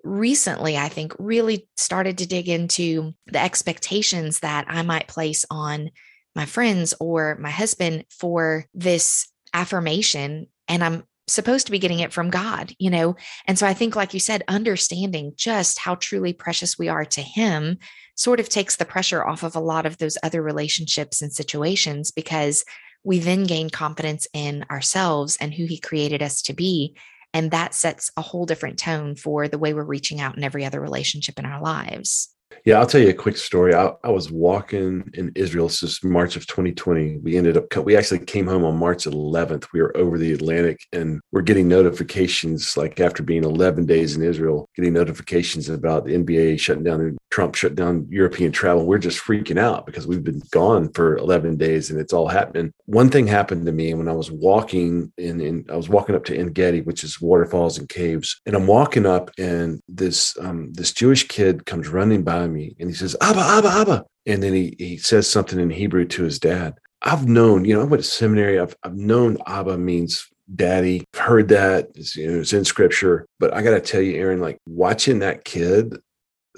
recently, 0.03 0.77
I 0.77 0.89
think, 0.89 1.15
really 1.21 1.69
started 1.77 2.19
to 2.19 2.27
dig 2.27 2.49
into 2.49 3.15
the 3.27 3.41
expectations 3.41 4.41
that 4.41 4.65
I 4.67 4.83
might 4.83 5.07
place 5.07 5.45
on 5.49 5.93
my 6.35 6.45
friends 6.45 6.93
or 6.99 7.39
my 7.41 7.51
husband 7.51 8.07
for 8.11 8.67
this 8.75 9.29
affirmation. 9.55 10.49
And 10.67 10.83
I'm 10.83 11.05
supposed 11.29 11.67
to 11.67 11.73
be 11.73 11.79
getting 11.79 12.01
it 12.01 12.13
from 12.13 12.31
God, 12.31 12.73
you 12.79 12.91
know? 12.91 13.17
And 13.47 13.59
so 13.59 13.67
I 13.67 13.75
think, 13.75 13.97
like 13.97 14.15
you 14.15 14.21
said, 14.21 14.43
understanding 14.49 15.33
just 15.37 15.79
how 15.79 15.95
truly 15.97 16.33
precious 16.33 16.79
we 16.79 16.89
are 16.89 17.05
to 17.05 17.23
Him 17.23 17.79
sort 18.17 18.41
of 18.41 18.49
takes 18.49 18.77
the 18.77 18.85
pressure 18.85 19.25
off 19.25 19.43
of 19.43 19.57
a 19.57 19.61
lot 19.61 19.87
of 19.87 19.99
those 19.99 20.19
other 20.23 20.43
relationships 20.43 21.23
and 21.23 21.33
situations 21.33 22.11
because 22.11 22.65
we 23.05 23.19
then 23.19 23.45
gain 23.45 23.71
confidence 23.71 24.27
in 24.33 24.65
ourselves 24.71 25.37
and 25.41 25.55
who 25.55 25.65
He 25.65 25.79
created 25.79 26.23
us 26.23 26.43
to 26.43 26.53
be. 26.53 26.97
And 27.35 27.51
that 27.51 27.75
sets 27.75 28.11
a 28.17 28.23
whole 28.23 28.45
different 28.45 28.79
tone 28.79 29.17
for 29.17 29.49
the 29.49 29.59
way 29.59 29.73
we're 29.73 29.85
reaching 29.85 30.21
out 30.21 30.37
in 30.37 30.45
every 30.45 30.65
other 30.65 30.81
relationship 30.81 31.39
in 31.39 31.47
our 31.47 31.63
lives. 31.63 32.29
Yeah, 32.65 32.79
I'll 32.79 32.87
tell 32.87 33.01
you 33.01 33.09
a 33.09 33.15
quick 33.15 33.37
story. 33.37 33.75
I, 33.75 33.93
I, 34.05 34.11
was 34.11 34.31
walking 34.31 35.11
in 35.15 35.33
Israel. 35.35 35.67
This 35.67 35.83
is 35.83 36.05
March 36.05 36.37
of 36.37 36.47
2020. 36.47 37.19
We 37.19 37.37
ended 37.37 37.57
up, 37.57 37.77
we 37.79 37.97
actually 37.97 38.21
came 38.21 38.47
home 38.47 38.65
on 38.65 38.77
March 38.77 39.05
11th. 39.05 39.67
We 39.73 39.83
were 39.83 39.97
over 39.97 40.17
the 40.17 40.33
Atlantic 40.33 40.81
and 40.93 41.21
we're 41.33 41.43
getting 41.43 41.67
notifications, 41.67 42.77
like 42.77 43.01
after 43.01 43.23
being 43.23 43.45
11 43.45 43.87
days 43.87 44.17
in 44.17 44.23
Israel, 44.23 44.69
getting 44.77 44.93
notifications 44.93 45.69
about 45.69 46.05
the 46.05 46.15
NBA 46.15 46.61
shutting 46.61 46.85
down, 46.85 47.17
Trump 47.31 47.55
shut 47.55 47.75
down 47.75 48.07
European 48.11 48.53
travel. 48.53 48.87
We're 48.87 48.99
just 48.99 49.23
freaking 49.23 49.59
out 49.59 49.87
because 49.87 50.07
we've 50.07 50.25
been 50.25 50.43
gone 50.51 50.93
for 50.93 51.17
11 51.17 51.57
days 51.57 51.91
and 51.91 51.99
it's 51.99 52.13
all 52.13 52.29
happening. 52.29 52.73
One 52.87 53.11
thing 53.11 53.27
happened 53.27 53.67
to 53.67 53.73
me 53.73 53.95
when 53.95 54.09
I 54.09 54.13
was 54.13 54.31
walking 54.31 55.13
in, 55.19 55.41
in 55.41 55.67
I 55.71 55.77
was 55.77 55.89
walking 55.89 56.15
up 56.15 56.25
to 56.27 56.37
En 56.37 56.49
Gedi, 56.49 56.83
which 56.83 57.03
is 57.03 57.21
waterfalls 57.21 57.79
and 57.79 57.89
caves. 57.89 58.41
And 58.47 58.55
I'm 58.55 58.67
walking 58.67 59.07
up 59.07 59.31
and 59.39 59.81
this, 59.89 60.37
um, 60.39 60.73
this 60.75 60.93
Jewish 60.93 61.27
kid 61.27 61.67
comes 61.67 61.89
running 61.89 62.23
by 62.23 62.42
me 62.47 62.77
and 62.79 62.89
he 62.91 62.95
says, 62.95 63.17
Abba, 63.21 63.41
Abba, 63.41 63.69
Abba. 63.69 64.05
And 64.27 64.43
then 64.43 64.55
he, 64.55 64.75
he 64.79 64.97
says 64.97 65.29
something 65.29 65.59
in 65.59 65.71
Hebrew 65.71 66.05
to 66.07 66.25
his 66.25 66.39
dad. 66.39 66.75
I've 67.03 67.27
known, 67.27 67.65
you 67.65 67.75
know, 67.75 67.81
I 67.81 67.85
went 67.85 68.03
to 68.03 68.09
seminary. 68.09 68.61
I've, 68.61 68.77
I've 68.85 68.97
known 68.97 69.37
Abba 69.47 69.77
means 69.79 70.29
daddy. 70.55 71.05
I've 71.15 71.21
heard 71.21 71.49
that. 71.49 71.89
It's, 71.95 72.15
you 72.15 72.31
know, 72.31 72.41
it's 72.41 72.53
in 72.53 72.65
scripture. 72.65 73.27
But 73.41 73.53
I 73.55 73.63
got 73.63 73.71
to 73.73 73.81
tell 73.81 74.01
you, 74.01 74.15
Erin, 74.21 74.41
like 74.41 74.59
watching 74.67 75.19
that 75.21 75.45
kid 75.45 75.97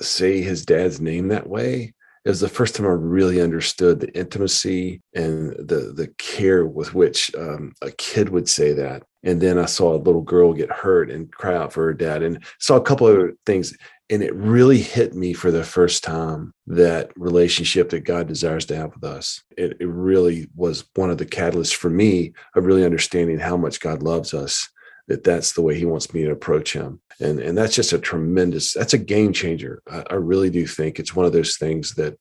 say 0.01 0.43
his 0.43 0.67
dad's 0.67 1.01
name 1.01 1.29
that 1.29 1.49
way, 1.49 1.95
it 2.25 2.31
was 2.31 2.41
the 2.41 2.49
first 2.49 2.75
time 2.75 2.87
I 2.87 2.91
really 2.91 3.41
understood 3.41 4.01
the 4.01 4.13
intimacy 4.17 5.03
and 5.15 5.51
the 5.53 5.93
the 5.95 6.09
care 6.17 6.65
with 6.65 6.95
which 6.95 7.31
um, 7.37 7.75
a 7.83 7.91
kid 7.93 8.31
would 8.31 8.49
say 8.49 8.73
that. 8.73 9.03
And 9.23 9.41
then 9.41 9.59
I 9.59 9.67
saw 9.67 9.95
a 9.95 10.01
little 10.01 10.23
girl 10.23 10.55
get 10.55 10.71
hurt 10.71 11.11
and 11.11 11.31
cry 11.31 11.55
out 11.55 11.73
for 11.73 11.85
her 11.85 11.93
dad, 11.93 12.23
and 12.23 12.43
saw 12.59 12.77
a 12.77 12.83
couple 12.83 13.07
other 13.07 13.35
things. 13.45 13.77
And 14.11 14.23
it 14.23 14.35
really 14.35 14.81
hit 14.81 15.15
me 15.15 15.33
for 15.33 15.51
the 15.51 15.65
first 15.65 16.05
time 16.05 16.53
that 16.67 17.11
relationship 17.17 17.89
that 17.91 18.01
God 18.01 18.29
desires 18.29 18.67
to 18.67 18.77
have 18.77 18.95
with 18.95 19.05
us. 19.05 19.43
It, 19.57 19.79
it 19.81 19.89
really 19.89 20.49
was 20.55 20.85
one 20.95 21.11
of 21.11 21.19
the 21.19 21.27
catalysts 21.27 21.75
for 21.75 21.89
me 21.89 22.35
of 22.55 22.67
really 22.67 22.85
understanding 22.85 23.39
how 23.39 23.57
much 23.57 23.81
God 23.81 24.03
loves 24.03 24.35
us 24.35 24.69
that 25.09 25.25
that's 25.25 25.53
the 25.53 25.63
way 25.63 25.79
he 25.79 25.85
wants 25.85 26.13
me 26.13 26.25
to 26.25 26.33
approach 26.33 26.73
him. 26.73 27.01
And 27.21 27.39
and 27.39 27.57
that's 27.57 27.75
just 27.75 27.93
a 27.93 27.99
tremendous 27.99 28.73
that's 28.73 28.95
a 28.95 28.99
game 28.99 29.33
changer. 29.33 29.83
I, 29.91 30.05
I 30.11 30.15
really 30.15 30.51
do 30.51 30.67
think 30.67 30.99
it's 30.99 31.15
one 31.15 31.27
of 31.27 31.33
those 31.33 31.57
things 31.57 31.95
that 31.95 32.19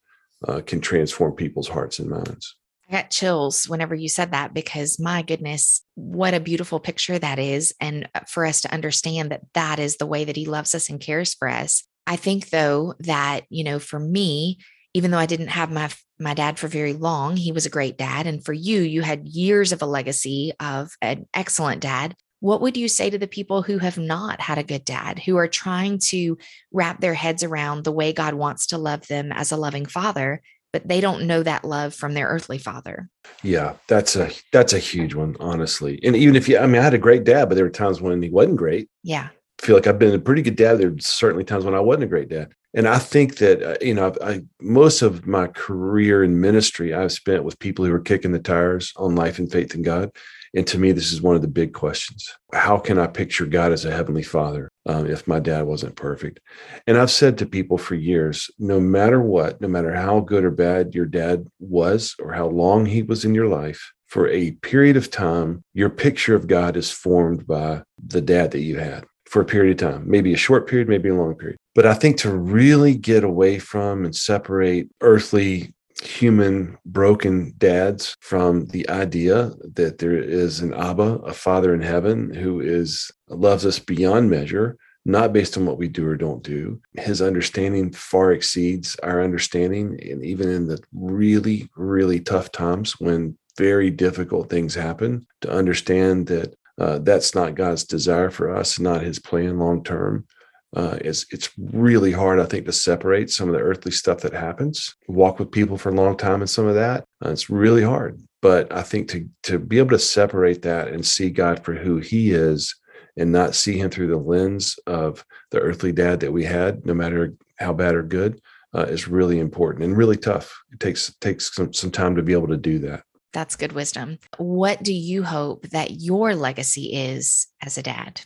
uh, 0.48 0.62
can 0.65 0.82
transform 0.82 1.34
people's 1.34 1.69
hearts 1.69 2.00
and 2.00 2.10
minds 2.10 2.56
got 2.93 3.10
chills 3.10 3.67
whenever 3.67 3.93
you 3.93 4.08
said 4.08 4.32
that 4.32 4.53
because 4.53 4.99
my 4.99 5.21
goodness, 5.21 5.82
what 5.95 6.34
a 6.34 6.39
beautiful 6.39 6.79
picture 6.79 7.19
that 7.19 7.39
is. 7.39 7.73
And 7.82 8.08
uh, 8.15 8.21
for 8.27 8.45
us 8.45 8.62
to 8.62 8.73
understand 8.73 9.32
that 9.32 9.41
that 9.53 9.79
is 9.79 9.97
the 9.97 10.06
way 10.06 10.23
that 10.23 10.36
he 10.36 10.45
loves 10.45 10.73
us 10.73 10.89
and 10.89 10.99
cares 10.99 11.34
for 11.34 11.47
us. 11.49 11.84
I 12.08 12.15
think 12.15 12.49
though 12.49 12.95
that, 12.99 13.41
you 13.49 13.63
know, 13.63 13.79
for 13.79 13.99
me, 13.99 14.60
even 14.93 15.12
though 15.12 15.17
I 15.17 15.25
didn't 15.25 15.47
have 15.47 15.71
my 15.71 15.89
my 16.19 16.36
dad 16.36 16.60
for 16.60 16.67
very 16.67 16.93
long, 16.93 17.36
he 17.36 17.51
was 17.51 17.65
a 17.65 17.71
great 17.71 17.97
dad 17.97 18.27
and 18.27 18.45
for 18.45 18.53
you 18.53 18.82
you 18.82 19.01
had 19.01 19.27
years 19.27 19.71
of 19.71 19.82
a 19.82 19.88
legacy 19.88 20.53
of 20.60 20.91
an 21.01 21.27
excellent 21.34 21.82
dad 21.82 22.15
what 22.43 22.60
would 22.60 22.75
you 22.75 22.89
say 22.89 23.10
to 23.10 23.17
the 23.17 23.25
people 23.25 23.62
who 23.62 23.77
have 23.77 23.97
not 23.97 24.41
had 24.41 24.58
a 24.58 24.65
good 24.65 24.84
dad, 24.84 25.17
who 25.17 25.38
are 25.38 25.47
trying 25.47 25.97
to 25.97 26.38
wrap 26.73 26.99
their 26.99 27.13
heads 27.13 27.41
around 27.41 27.86
the 27.86 27.91
way 27.93 28.12
God 28.12 28.34
wants 28.34 28.67
to 28.67 28.77
love 28.77 29.08
them 29.08 29.32
as 29.32 29.53
a 29.53 29.58
loving 29.58 29.86
father, 29.86 30.41
but 30.73 30.88
they 30.88 30.99
don't 30.99 31.25
know 31.25 31.43
that 31.43 31.63
love 31.63 31.93
from 31.93 32.15
their 32.15 32.27
earthly 32.27 32.57
father. 32.57 33.07
Yeah, 33.43 33.75
that's 33.88 34.15
a 34.15 34.31
that's 34.51 34.73
a 34.73 34.79
huge 34.79 35.13
one, 35.13 35.38
honestly. 35.39 35.99
And 36.03 36.15
even 36.15 36.36
if 36.36 36.49
you, 36.49 36.57
I 36.57 36.65
mean, 36.65 36.81
I 36.81 36.83
had 36.83 36.95
a 36.95 36.97
great 36.97 37.23
dad, 37.23 37.47
but 37.47 37.55
there 37.55 37.63
were 37.63 37.69
times 37.69 38.01
when 38.01 38.21
he 38.21 38.29
wasn't 38.29 38.57
great. 38.57 38.89
Yeah, 39.03 39.29
I 39.62 39.65
feel 39.65 39.75
like 39.75 39.88
I've 39.88 39.99
been 39.99 40.15
a 40.15 40.19
pretty 40.19 40.41
good 40.41 40.57
dad. 40.57 40.79
There's 40.79 41.05
certainly 41.05 41.45
times 41.45 41.63
when 41.63 41.75
I 41.75 41.79
wasn't 41.79 42.05
a 42.05 42.07
great 42.07 42.27
dad, 42.27 42.53
and 42.73 42.88
I 42.88 42.97
think 42.97 43.38
that 43.38 43.62
uh, 43.62 43.77
you 43.86 43.93
know, 43.93 44.13
I, 44.21 44.41
most 44.59 45.03
of 45.03 45.27
my 45.27 45.47
career 45.47 46.23
in 46.23 46.41
ministry 46.41 46.93
I've 46.93 47.12
spent 47.12 47.43
with 47.43 47.59
people 47.59 47.86
who 47.86 47.93
are 47.93 48.01
kicking 48.01 48.31
the 48.31 48.39
tires 48.39 48.91
on 48.97 49.15
life 49.15 49.38
and 49.38 49.49
faith 49.49 49.75
in 49.75 49.83
God. 49.83 50.09
And 50.56 50.68
to 50.68 50.78
me, 50.78 50.92
this 50.92 51.12
is 51.12 51.22
one 51.22 51.36
of 51.36 51.42
the 51.42 51.48
big 51.48 51.74
questions. 51.74 52.30
How 52.54 52.78
can 52.78 53.00
I 53.00 53.08
picture 53.08 53.46
God 53.46 53.72
as 53.72 53.86
a 53.86 53.92
heavenly 53.92 54.22
father 54.24 54.70
um, 54.86 55.10
if 55.10 55.28
my 55.28 55.39
dad 55.39 55.63
wasn't 55.63 55.96
perfect? 55.96 56.39
And 56.86 56.98
I've 56.98 57.12
said 57.12 57.38
to 57.39 57.46
people 57.46 57.78
for 57.78 57.96
years 57.96 58.52
no 58.60 58.80
matter 58.80 59.20
what, 59.20 59.62
no 59.62 59.68
matter 59.68 59.94
how 59.94 60.20
good 60.20 60.44
or 60.44 60.52
bad 60.52 60.94
your 60.94 61.06
dad 61.08 61.48
was 61.60 62.16
or 62.20 62.34
how 62.34 62.48
long 62.48 62.86
he 62.86 63.02
was 63.02 63.26
in 63.26 63.34
your 63.34 63.48
life, 63.48 63.92
for 64.13 64.30
a 64.30 64.52
period 64.52 64.96
of 64.96 65.10
time, 65.10 65.63
your 65.74 65.89
picture 65.89 66.36
of 66.36 66.46
God 66.46 66.78
is 66.78 66.92
formed 66.92 67.48
by 67.48 67.82
the 67.98 68.22
dad 68.22 68.52
that 68.52 68.62
you 68.62 68.78
had 68.78 69.06
for 69.26 69.42
a 69.42 69.46
period 69.46 69.82
of 69.82 69.92
time, 69.92 70.04
maybe 70.08 70.32
a 70.32 70.38
short 70.38 70.68
period, 70.68 70.88
maybe 70.88 71.10
a 71.10 71.16
long 71.16 71.34
period. 71.34 71.58
But 71.74 71.88
I 71.88 71.96
think 71.96 72.18
to 72.18 72.32
really 72.32 72.94
get 72.94 73.24
away 73.24 73.58
from 73.58 74.06
and 74.06 74.16
separate 74.16 74.88
earthly 75.02 75.74
human 76.06 76.78
broken 76.86 77.54
dads 77.58 78.16
from 78.20 78.66
the 78.68 78.88
idea 78.89 79.52
that 79.74 79.98
there 79.98 80.18
is 80.18 80.60
an 80.60 80.74
Abba, 80.74 81.20
a 81.24 81.34
father 81.34 81.74
in 81.74 81.82
heaven 81.82 82.34
who 82.34 82.60
is 82.60 83.12
loves 83.30 83.66
us 83.66 83.80
beyond 83.80 84.30
measure, 84.30 84.78
not 85.06 85.34
based 85.34 85.58
on 85.58 85.66
what 85.66 85.78
we 85.78 85.88
do 85.88 86.08
or 86.08 86.16
don't 86.16 86.44
do. 86.44 86.80
His 86.94 87.22
understanding 87.22 87.92
far 87.92 88.32
exceeds 88.32 88.96
our 89.04 89.22
understanding. 89.22 90.00
And 90.02 90.24
even 90.24 90.50
in 90.50 90.68
the 90.68 90.80
really, 90.94 91.70
really 91.76 92.20
tough 92.20 92.52
times 92.52 93.00
when 93.00 93.38
very 93.58 93.89
difficult 93.92 94.50
things 94.50 94.76
happen, 94.76 95.26
to 95.42 95.52
understand 95.52 96.28
that 96.28 96.56
uh, 96.80 97.00
that's 97.00 97.36
not 97.36 97.56
God's 97.56 97.84
desire 97.84 98.30
for 98.30 98.56
us, 98.56 98.80
not 98.80 99.04
his 99.04 99.20
plan 99.20 99.60
long 99.60 99.84
term 99.84 100.26
uh, 100.75 100.97
it's 101.01 101.25
it's 101.31 101.49
really 101.57 102.12
hard, 102.12 102.39
I 102.39 102.45
think, 102.45 102.65
to 102.65 102.71
separate 102.71 103.29
some 103.29 103.47
of 103.47 103.53
the 103.53 103.62
earthly 103.62 103.91
stuff 103.91 104.21
that 104.21 104.33
happens. 104.33 104.95
Walk 105.07 105.39
with 105.39 105.51
people 105.51 105.77
for 105.77 105.89
a 105.89 105.95
long 105.95 106.17
time, 106.17 106.41
and 106.41 106.49
some 106.49 106.67
of 106.67 106.75
that 106.75 107.05
uh, 107.23 107.29
it's 107.29 107.49
really 107.49 107.83
hard. 107.83 108.21
But 108.41 108.73
I 108.73 108.81
think 108.81 109.09
to 109.09 109.27
to 109.43 109.59
be 109.59 109.77
able 109.77 109.91
to 109.91 109.99
separate 109.99 110.63
that 110.63 110.88
and 110.89 111.05
see 111.05 111.29
God 111.29 111.63
for 111.63 111.73
who 111.73 111.97
He 111.97 112.31
is, 112.31 112.75
and 113.17 113.31
not 113.31 113.55
see 113.55 113.77
Him 113.77 113.91
through 113.91 114.07
the 114.07 114.17
lens 114.17 114.77
of 114.88 115.23
the 115.51 115.59
earthly 115.59 115.91
dad 115.91 116.19
that 116.21 116.33
we 116.33 116.43
had, 116.43 116.86
no 116.86 116.93
matter 116.93 117.36
how 117.57 117.73
bad 117.73 117.93
or 117.93 118.03
good, 118.03 118.41
uh, 118.75 118.83
is 118.83 119.07
really 119.07 119.39
important 119.39 119.86
and 119.86 119.95
really 119.95 120.17
tough. 120.17 120.59
It 120.71 120.79
takes 120.79 121.13
takes 121.21 121.53
some 121.53 121.71
some 121.71 121.91
time 121.91 122.15
to 122.15 122.23
be 122.23 122.33
able 122.33 122.47
to 122.47 122.57
do 122.57 122.79
that. 122.79 123.03
That's 123.31 123.55
good 123.55 123.71
wisdom. 123.73 124.19
What 124.38 124.83
do 124.83 124.93
you 124.93 125.23
hope 125.23 125.67
that 125.69 126.01
your 126.01 126.36
legacy 126.36 126.93
is 126.93 127.47
as 127.62 127.77
a 127.77 127.83
dad? 127.83 128.21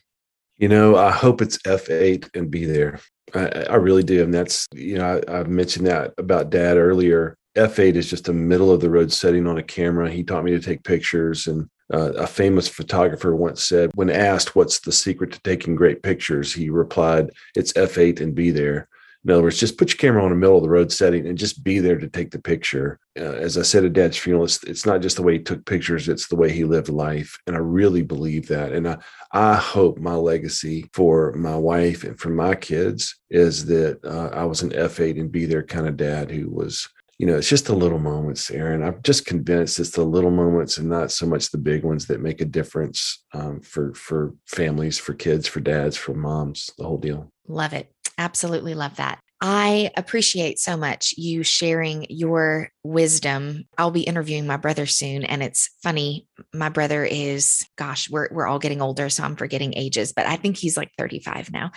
You 0.57 0.69
know, 0.69 0.95
I 0.95 1.11
hope 1.11 1.41
it's 1.41 1.57
F8 1.59 2.35
and 2.35 2.49
be 2.49 2.65
there. 2.65 2.99
I, 3.33 3.65
I 3.69 3.75
really 3.75 4.03
do. 4.03 4.23
And 4.23 4.33
that's, 4.33 4.67
you 4.73 4.97
know, 4.97 5.21
I, 5.27 5.39
I 5.39 5.43
mentioned 5.43 5.87
that 5.87 6.13
about 6.17 6.49
dad 6.49 6.77
earlier. 6.77 7.37
F8 7.55 7.95
is 7.95 8.09
just 8.09 8.29
a 8.29 8.33
middle 8.33 8.71
of 8.71 8.79
the 8.79 8.89
road 8.89 9.11
setting 9.11 9.47
on 9.47 9.57
a 9.57 9.63
camera. 9.63 10.09
He 10.09 10.23
taught 10.23 10.43
me 10.43 10.51
to 10.51 10.59
take 10.59 10.83
pictures. 10.83 11.47
And 11.47 11.69
uh, 11.93 12.13
a 12.13 12.27
famous 12.27 12.67
photographer 12.67 13.35
once 13.35 13.63
said, 13.63 13.91
when 13.95 14.09
asked 14.09 14.55
what's 14.55 14.79
the 14.79 14.91
secret 14.91 15.31
to 15.33 15.41
taking 15.41 15.75
great 15.75 16.03
pictures, 16.03 16.53
he 16.53 16.69
replied, 16.69 17.31
it's 17.55 17.73
F8 17.73 18.21
and 18.21 18.35
be 18.35 18.51
there. 18.51 18.87
In 19.25 19.31
other 19.31 19.43
words, 19.43 19.59
just 19.59 19.77
put 19.77 19.89
your 19.89 19.97
camera 19.97 20.23
on 20.23 20.31
a 20.31 20.35
middle 20.35 20.57
of 20.57 20.63
the 20.63 20.69
road 20.69 20.91
setting 20.91 21.27
and 21.27 21.37
just 21.37 21.63
be 21.63 21.79
there 21.79 21.97
to 21.97 22.07
take 22.07 22.31
the 22.31 22.39
picture. 22.39 22.99
Uh, 23.19 23.23
as 23.23 23.57
I 23.57 23.63
said 23.63 23.83
at 23.83 23.93
Dad's 23.93 24.17
funeral, 24.17 24.45
it's, 24.45 24.63
it's 24.63 24.85
not 24.85 25.01
just 25.01 25.17
the 25.17 25.23
way 25.23 25.33
he 25.33 25.39
took 25.39 25.65
pictures, 25.65 26.07
it's 26.07 26.27
the 26.27 26.35
way 26.35 26.51
he 26.51 26.63
lived 26.63 26.89
life. 26.89 27.37
And 27.47 27.55
I 27.55 27.59
really 27.59 28.03
believe 28.03 28.47
that. 28.47 28.71
And 28.71 28.87
I, 28.87 28.97
I 29.33 29.55
hope 29.55 29.97
my 29.97 30.15
legacy 30.15 30.89
for 30.93 31.33
my 31.33 31.55
wife 31.55 32.03
and 32.03 32.17
for 32.19 32.29
my 32.29 32.55
kids 32.55 33.15
is 33.29 33.65
that 33.65 33.99
uh, 34.05 34.29
I 34.33 34.45
was 34.45 34.61
an 34.61 34.69
F8 34.71 35.19
and 35.19 35.31
be 35.31 35.45
there 35.45 35.63
kind 35.63 35.87
of 35.87 35.97
dad 35.97 36.31
who 36.31 36.49
was 36.49 36.87
you 37.17 37.25
know, 37.25 37.35
it's 37.35 37.49
just 37.49 37.65
the 37.65 37.75
little 37.75 37.97
moments, 37.97 38.51
Erin. 38.51 38.83
I'm 38.83 39.01
just 39.01 39.25
convinced 39.25 39.79
it's 39.79 39.89
the 39.89 40.03
little 40.03 40.29
moments 40.29 40.77
and 40.77 40.87
not 40.87 41.11
so 41.11 41.25
much 41.25 41.49
the 41.49 41.57
big 41.57 41.83
ones 41.83 42.05
that 42.07 42.21
make 42.21 42.41
a 42.41 42.45
difference 42.45 43.23
um, 43.33 43.59
for 43.61 43.93
for 43.95 44.35
families, 44.45 44.99
for 44.99 45.15
kids, 45.15 45.47
for 45.47 45.59
dads, 45.59 45.97
for 45.97 46.13
moms, 46.13 46.69
the 46.77 46.83
whole 46.83 46.99
deal. 46.99 47.31
Love 47.47 47.73
it. 47.73 47.91
Absolutely 48.17 48.73
love 48.73 48.95
that. 48.97 49.19
I 49.39 49.91
appreciate 49.95 50.57
so 50.57 50.75
much 50.75 51.13
you 51.15 51.43
sharing 51.43 52.07
your 52.09 52.71
wisdom. 52.83 53.65
I'll 53.77 53.91
be 53.91 54.01
interviewing 54.01 54.47
my 54.47 54.57
brother 54.57 54.87
soon. 54.87 55.23
And 55.23 55.43
it's 55.43 55.69
funny. 55.83 56.27
My 56.55 56.69
brother 56.69 57.05
is, 57.05 57.63
gosh, 57.77 58.09
we're, 58.09 58.29
we're 58.31 58.47
all 58.47 58.57
getting 58.57 58.81
older. 58.81 59.09
So 59.09 59.23
I'm 59.23 59.35
forgetting 59.35 59.75
ages, 59.75 60.11
but 60.11 60.25
I 60.25 60.37
think 60.37 60.57
he's 60.57 60.75
like 60.75 60.89
35 60.97 61.51
now. 61.51 61.69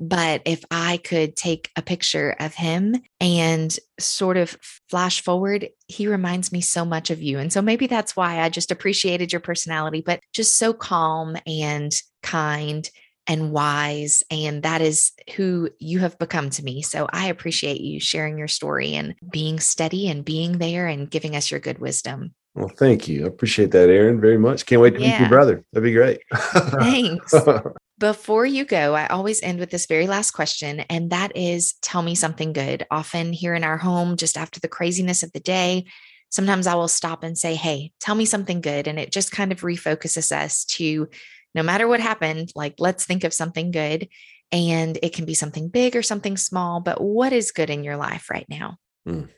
But 0.00 0.40
if 0.46 0.64
I 0.70 0.96
could 0.96 1.36
take 1.36 1.70
a 1.76 1.82
picture 1.82 2.34
of 2.40 2.54
him 2.54 2.96
and 3.20 3.76
sort 4.00 4.38
of 4.38 4.56
flash 4.88 5.22
forward, 5.22 5.68
he 5.88 6.08
reminds 6.08 6.50
me 6.50 6.62
so 6.62 6.86
much 6.86 7.10
of 7.10 7.20
you. 7.20 7.38
And 7.38 7.52
so 7.52 7.60
maybe 7.60 7.86
that's 7.86 8.16
why 8.16 8.40
I 8.40 8.48
just 8.48 8.70
appreciated 8.70 9.32
your 9.32 9.40
personality, 9.40 10.02
but 10.04 10.20
just 10.32 10.56
so 10.56 10.72
calm 10.72 11.36
and 11.46 11.92
kind 12.22 12.88
and 13.26 13.52
wise. 13.52 14.22
And 14.30 14.62
that 14.62 14.80
is 14.80 15.12
who 15.36 15.70
you 15.78 16.00
have 16.00 16.18
become 16.18 16.50
to 16.50 16.64
me. 16.64 16.82
So 16.82 17.08
I 17.12 17.26
appreciate 17.26 17.80
you 17.80 18.00
sharing 18.00 18.38
your 18.38 18.48
story 18.48 18.94
and 18.94 19.14
being 19.30 19.60
steady 19.60 20.08
and 20.08 20.24
being 20.24 20.58
there 20.58 20.86
and 20.86 21.10
giving 21.10 21.36
us 21.36 21.50
your 21.50 21.60
good 21.60 21.78
wisdom. 21.78 22.34
Well, 22.54 22.68
thank 22.68 23.08
you. 23.08 23.24
I 23.24 23.28
appreciate 23.28 23.70
that, 23.70 23.88
Erin, 23.88 24.20
very 24.20 24.36
much. 24.36 24.66
Can't 24.66 24.82
wait 24.82 24.94
to 24.94 25.00
yeah. 25.00 25.12
meet 25.12 25.20
your 25.20 25.28
brother. 25.28 25.64
That'd 25.72 25.84
be 25.84 25.92
great. 25.92 26.20
Thanks. 26.32 27.34
Before 27.98 28.44
you 28.44 28.64
go, 28.64 28.94
I 28.94 29.06
always 29.06 29.42
end 29.42 29.58
with 29.58 29.70
this 29.70 29.86
very 29.86 30.06
last 30.06 30.32
question, 30.32 30.80
and 30.80 31.10
that 31.10 31.34
is 31.36 31.74
tell 31.82 32.02
me 32.02 32.14
something 32.14 32.52
good. 32.52 32.84
Often 32.90 33.32
here 33.32 33.54
in 33.54 33.64
our 33.64 33.78
home, 33.78 34.16
just 34.16 34.36
after 34.36 34.60
the 34.60 34.68
craziness 34.68 35.22
of 35.22 35.32
the 35.32 35.40
day, 35.40 35.86
sometimes 36.28 36.66
I 36.66 36.74
will 36.74 36.88
stop 36.88 37.22
and 37.22 37.38
say, 37.38 37.54
Hey, 37.54 37.92
tell 38.00 38.14
me 38.14 38.24
something 38.24 38.60
good. 38.60 38.88
And 38.88 38.98
it 38.98 39.12
just 39.12 39.30
kind 39.30 39.52
of 39.52 39.60
refocuses 39.60 40.32
us 40.32 40.64
to 40.64 41.08
no 41.54 41.62
matter 41.62 41.86
what 41.88 42.00
happened, 42.00 42.50
like 42.54 42.74
let's 42.78 43.04
think 43.04 43.24
of 43.24 43.34
something 43.34 43.70
good. 43.70 44.08
And 44.50 44.98
it 45.02 45.14
can 45.14 45.24
be 45.24 45.34
something 45.34 45.68
big 45.68 45.96
or 45.96 46.02
something 46.02 46.36
small, 46.36 46.80
but 46.80 47.00
what 47.00 47.32
is 47.32 47.52
good 47.52 47.70
in 47.70 47.84
your 47.84 47.96
life 47.96 48.28
right 48.30 48.46
now? 48.50 48.76
Mm, 49.08 49.30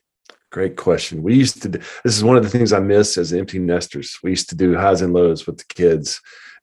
great 0.51 0.77
question. 0.77 1.23
We 1.23 1.37
used 1.37 1.63
to, 1.63 1.69
this 1.69 1.87
is 2.05 2.25
one 2.25 2.37
of 2.37 2.43
the 2.43 2.51
things 2.51 2.73
I 2.73 2.81
miss 2.81 3.17
as 3.17 3.33
empty 3.33 3.61
nesters. 3.61 4.19
We 4.25 4.31
used 4.31 4.49
to 4.49 4.57
do 4.57 4.75
highs 4.77 5.03
and 5.03 5.13
lows 5.13 5.47
with 5.47 5.59
the 5.59 5.65
kids. 5.73 6.21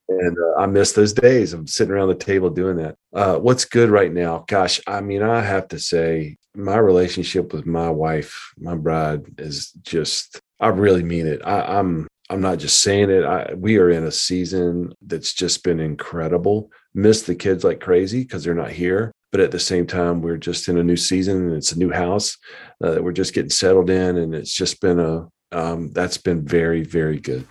And 0.10 0.38
uh, 0.38 0.60
I 0.60 0.66
miss 0.66 0.92
those 0.92 1.14
days 1.14 1.54
of 1.54 1.70
sitting 1.70 1.94
around 1.94 2.10
the 2.10 2.16
table 2.16 2.50
doing 2.50 2.76
that. 2.78 2.96
Uh, 3.14 3.38
what's 3.38 3.64
good 3.64 3.90
right 3.90 4.12
now? 4.12 4.44
Gosh, 4.50 4.82
I 4.86 5.00
mean, 5.00 5.22
I 5.22 5.42
have 5.42 5.70
to 5.70 5.80
say, 5.80 6.36
my 6.54 6.76
relationship 6.76 7.54
with 7.54 7.66
my 7.66 7.90
wife, 7.90 8.52
my 8.58 8.76
bride, 8.76 9.24
is 9.38 9.72
just, 9.84 10.42
I 10.60 10.68
really 10.68 11.04
mean 11.04 11.28
it. 11.28 11.42
I, 11.46 11.80
I'm 11.80 12.08
I'm 12.32 12.40
not 12.40 12.60
just 12.60 12.82
saying 12.82 13.10
it. 13.10 13.26
I, 13.26 13.54
we 13.56 13.78
are 13.78 13.90
in 13.90 14.06
a 14.06 14.12
season 14.12 14.94
that's 15.06 15.34
just 15.34 15.66
been 15.66 15.82
incredible. 15.82 16.72
Miss 16.94 17.24
the 17.24 17.36
kids 17.36 17.66
like 17.66 17.82
crazy 17.82 18.24
because 18.24 18.46
they're 18.46 18.56
not 18.56 18.72
here. 18.72 19.12
But 19.34 19.42
at 19.42 19.52
the 19.52 19.60
same 19.60 19.86
time, 19.86 20.22
we're 20.22 20.38
just 20.38 20.70
in 20.70 20.78
a 20.78 20.84
new 20.84 20.96
season 20.96 21.48
and 21.48 21.54
it's 21.58 21.74
a 21.74 21.80
new 21.80 21.92
house 21.92 22.38
uh, 22.82 22.92
that 22.92 23.04
we're 23.04 23.12
just 23.12 23.34
getting 23.34 23.50
settled 23.50 23.90
in. 23.90 24.18
And 24.18 24.34
it's 24.34 24.54
just 24.54 24.80
been 24.80 25.00
a, 25.00 25.28
um, 25.52 25.92
that's 25.92 26.18
been 26.18 26.46
very, 26.46 26.84
very 26.84 27.20
good. 27.20 27.46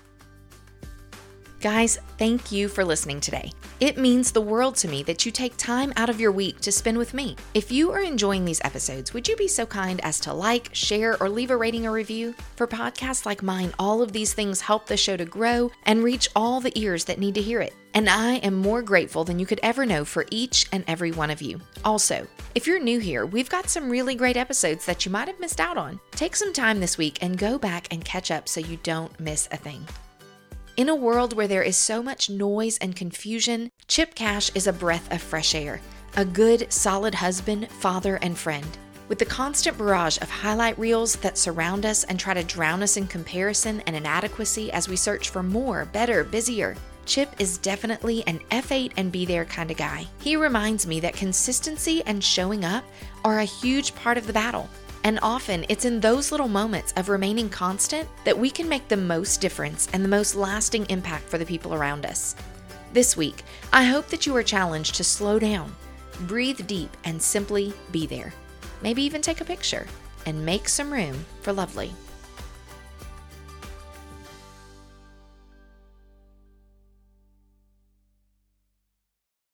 Guys, 1.61 1.99
thank 2.17 2.51
you 2.51 2.69
for 2.69 2.87
listening 2.87 3.21
today. 3.21 3.53
It 3.81 3.99
means 3.99 4.33
the 4.33 4.41
world 4.41 4.77
to 4.77 4.89
me 4.89 5.03
that 5.03 5.27
you 5.27 5.31
take 5.31 5.55
time 5.59 5.93
out 5.97 6.09
of 6.09 6.19
your 6.19 6.33
week 6.33 6.59
to 6.61 6.73
spend 6.73 6.97
with 6.97 7.13
me. 7.13 7.37
If 7.53 7.71
you 7.71 7.93
are 7.93 8.01
enjoying 8.01 8.47
these 8.47 8.63
episodes, 8.65 9.13
would 9.13 9.29
you 9.29 9.37
be 9.37 9.47
so 9.47 9.67
kind 9.67 10.01
as 10.03 10.19
to 10.21 10.33
like, 10.33 10.71
share, 10.73 11.23
or 11.23 11.29
leave 11.29 11.51
a 11.51 11.57
rating 11.59 11.87
or 11.87 11.93
review? 11.93 12.35
For 12.57 12.67
podcasts 12.67 13.27
like 13.27 13.43
mine, 13.43 13.75
all 13.79 14.01
of 14.01 14.13
these 14.13 14.33
things 14.33 14.63
help 14.63 14.87
the 14.87 14.97
show 14.97 15.19
to 15.19 15.27
grow 15.27 15.71
and 15.83 16.03
reach 16.03 16.31
all 16.35 16.61
the 16.61 16.73
ears 16.81 17.05
that 17.05 17.19
need 17.19 17.35
to 17.35 17.43
hear 17.43 17.61
it. 17.61 17.75
And 17.93 18.09
I 18.09 18.37
am 18.37 18.55
more 18.55 18.81
grateful 18.81 19.25
than 19.25 19.39
you 19.39 19.45
could 19.45 19.61
ever 19.63 19.85
know 19.85 20.07
for 20.07 20.25
each 20.31 20.67
and 20.73 20.83
every 20.89 21.13
one 21.13 21.29
of 21.29 21.43
you. 21.43 21.61
Also, 21.85 22.27
if 22.55 22.67
you're 22.67 22.81
new 22.81 23.01
here, 23.01 23.27
we've 23.27 23.51
got 23.51 23.69
some 23.69 23.91
really 23.91 24.15
great 24.15 24.39
episodes 24.39 24.87
that 24.87 25.05
you 25.05 25.13
might 25.13 25.29
have 25.29 25.41
missed 25.41 25.61
out 25.61 25.77
on. 25.77 26.01
Take 26.13 26.37
some 26.37 26.55
time 26.55 26.81
this 26.81 26.97
week 26.97 27.19
and 27.21 27.37
go 27.37 27.59
back 27.59 27.87
and 27.93 28.03
catch 28.03 28.31
up 28.31 28.49
so 28.49 28.61
you 28.61 28.79
don't 28.83 29.21
miss 29.21 29.47
a 29.53 29.59
thing. 29.59 29.87
In 30.81 30.89
a 30.89 30.95
world 30.95 31.35
where 31.35 31.47
there 31.47 31.63
is 31.63 31.77
so 31.77 32.03
much 32.03 32.31
noise 32.31 32.79
and 32.79 32.97
confusion, 32.97 33.71
Chip 33.87 34.15
Cash 34.15 34.51
is 34.55 34.67
a 34.67 34.73
breath 34.73 35.13
of 35.13 35.21
fresh 35.21 35.55
air, 35.55 35.79
a 36.17 36.25
good, 36.25 36.73
solid 36.73 37.15
husband, 37.17 37.71
father, 37.71 38.17
and 38.23 38.39
friend. 38.39 38.79
With 39.07 39.19
the 39.19 39.27
constant 39.27 39.77
barrage 39.77 40.17
of 40.23 40.31
highlight 40.31 40.79
reels 40.79 41.17
that 41.17 41.37
surround 41.37 41.85
us 41.85 42.05
and 42.05 42.19
try 42.19 42.33
to 42.33 42.43
drown 42.43 42.83
us 42.83 42.97
in 42.97 43.09
comparison 43.09 43.83
and 43.87 43.95
inadequacy 43.95 44.73
as 44.73 44.89
we 44.89 44.97
search 44.97 45.29
for 45.29 45.43
more, 45.43 45.85
better, 45.85 46.25
busier, 46.25 46.75
Chip 47.05 47.29
is 47.39 47.59
definitely 47.59 48.27
an 48.27 48.39
F8 48.51 48.93
and 48.97 49.13
be 49.13 49.27
there 49.27 49.45
kind 49.45 49.71
of 49.71 49.77
guy. 49.77 50.07
He 50.23 50.35
reminds 50.35 50.87
me 50.87 50.99
that 51.01 51.13
consistency 51.13 52.03
and 52.07 52.25
showing 52.25 52.65
up 52.65 52.85
are 53.23 53.41
a 53.41 53.45
huge 53.45 53.95
part 53.97 54.17
of 54.17 54.27
the 54.27 54.33
battle. 54.33 54.67
And 55.05 55.19
often 55.23 55.65
it's 55.69 55.85
in 55.85 56.01
those 56.01 56.31
little 56.31 56.49
moments 56.49 56.93
of 56.97 57.09
remaining 57.09 57.49
constant 57.49 58.09
that 58.25 58.39
we 58.39 58.51
can 58.51 58.69
make 58.69 58.89
the 58.89 58.97
most 58.97 59.41
difference 59.41 59.89
and 59.93 60.05
the 60.05 60.09
most 60.09 60.37
lasting 60.37 60.87
impact 60.91 61.29
for 61.29 61.39
the 61.39 61.47
people 61.47 61.75
around 61.75 62.05
us. 62.05 62.37
This 62.93 63.17
week, 63.17 63.43
I 63.73 63.85
hope 63.85 64.09
that 64.09 64.27
you 64.27 64.37
are 64.37 64.43
challenged 64.43 64.97
to 64.97 65.05
slow 65.05 65.39
down, 65.39 65.75
breathe 66.23 66.67
deep, 66.67 66.95
and 67.05 67.21
simply 67.21 67.73
be 67.93 68.07
there. 68.07 68.35
Maybe 68.83 69.03
even 69.03 69.23
take 69.23 69.41
a 69.41 69.45
picture 69.45 69.87
and 70.27 70.45
make 70.45 70.69
some 70.69 70.93
room 70.93 71.25
for 71.43 71.53
lovely. 71.53 71.93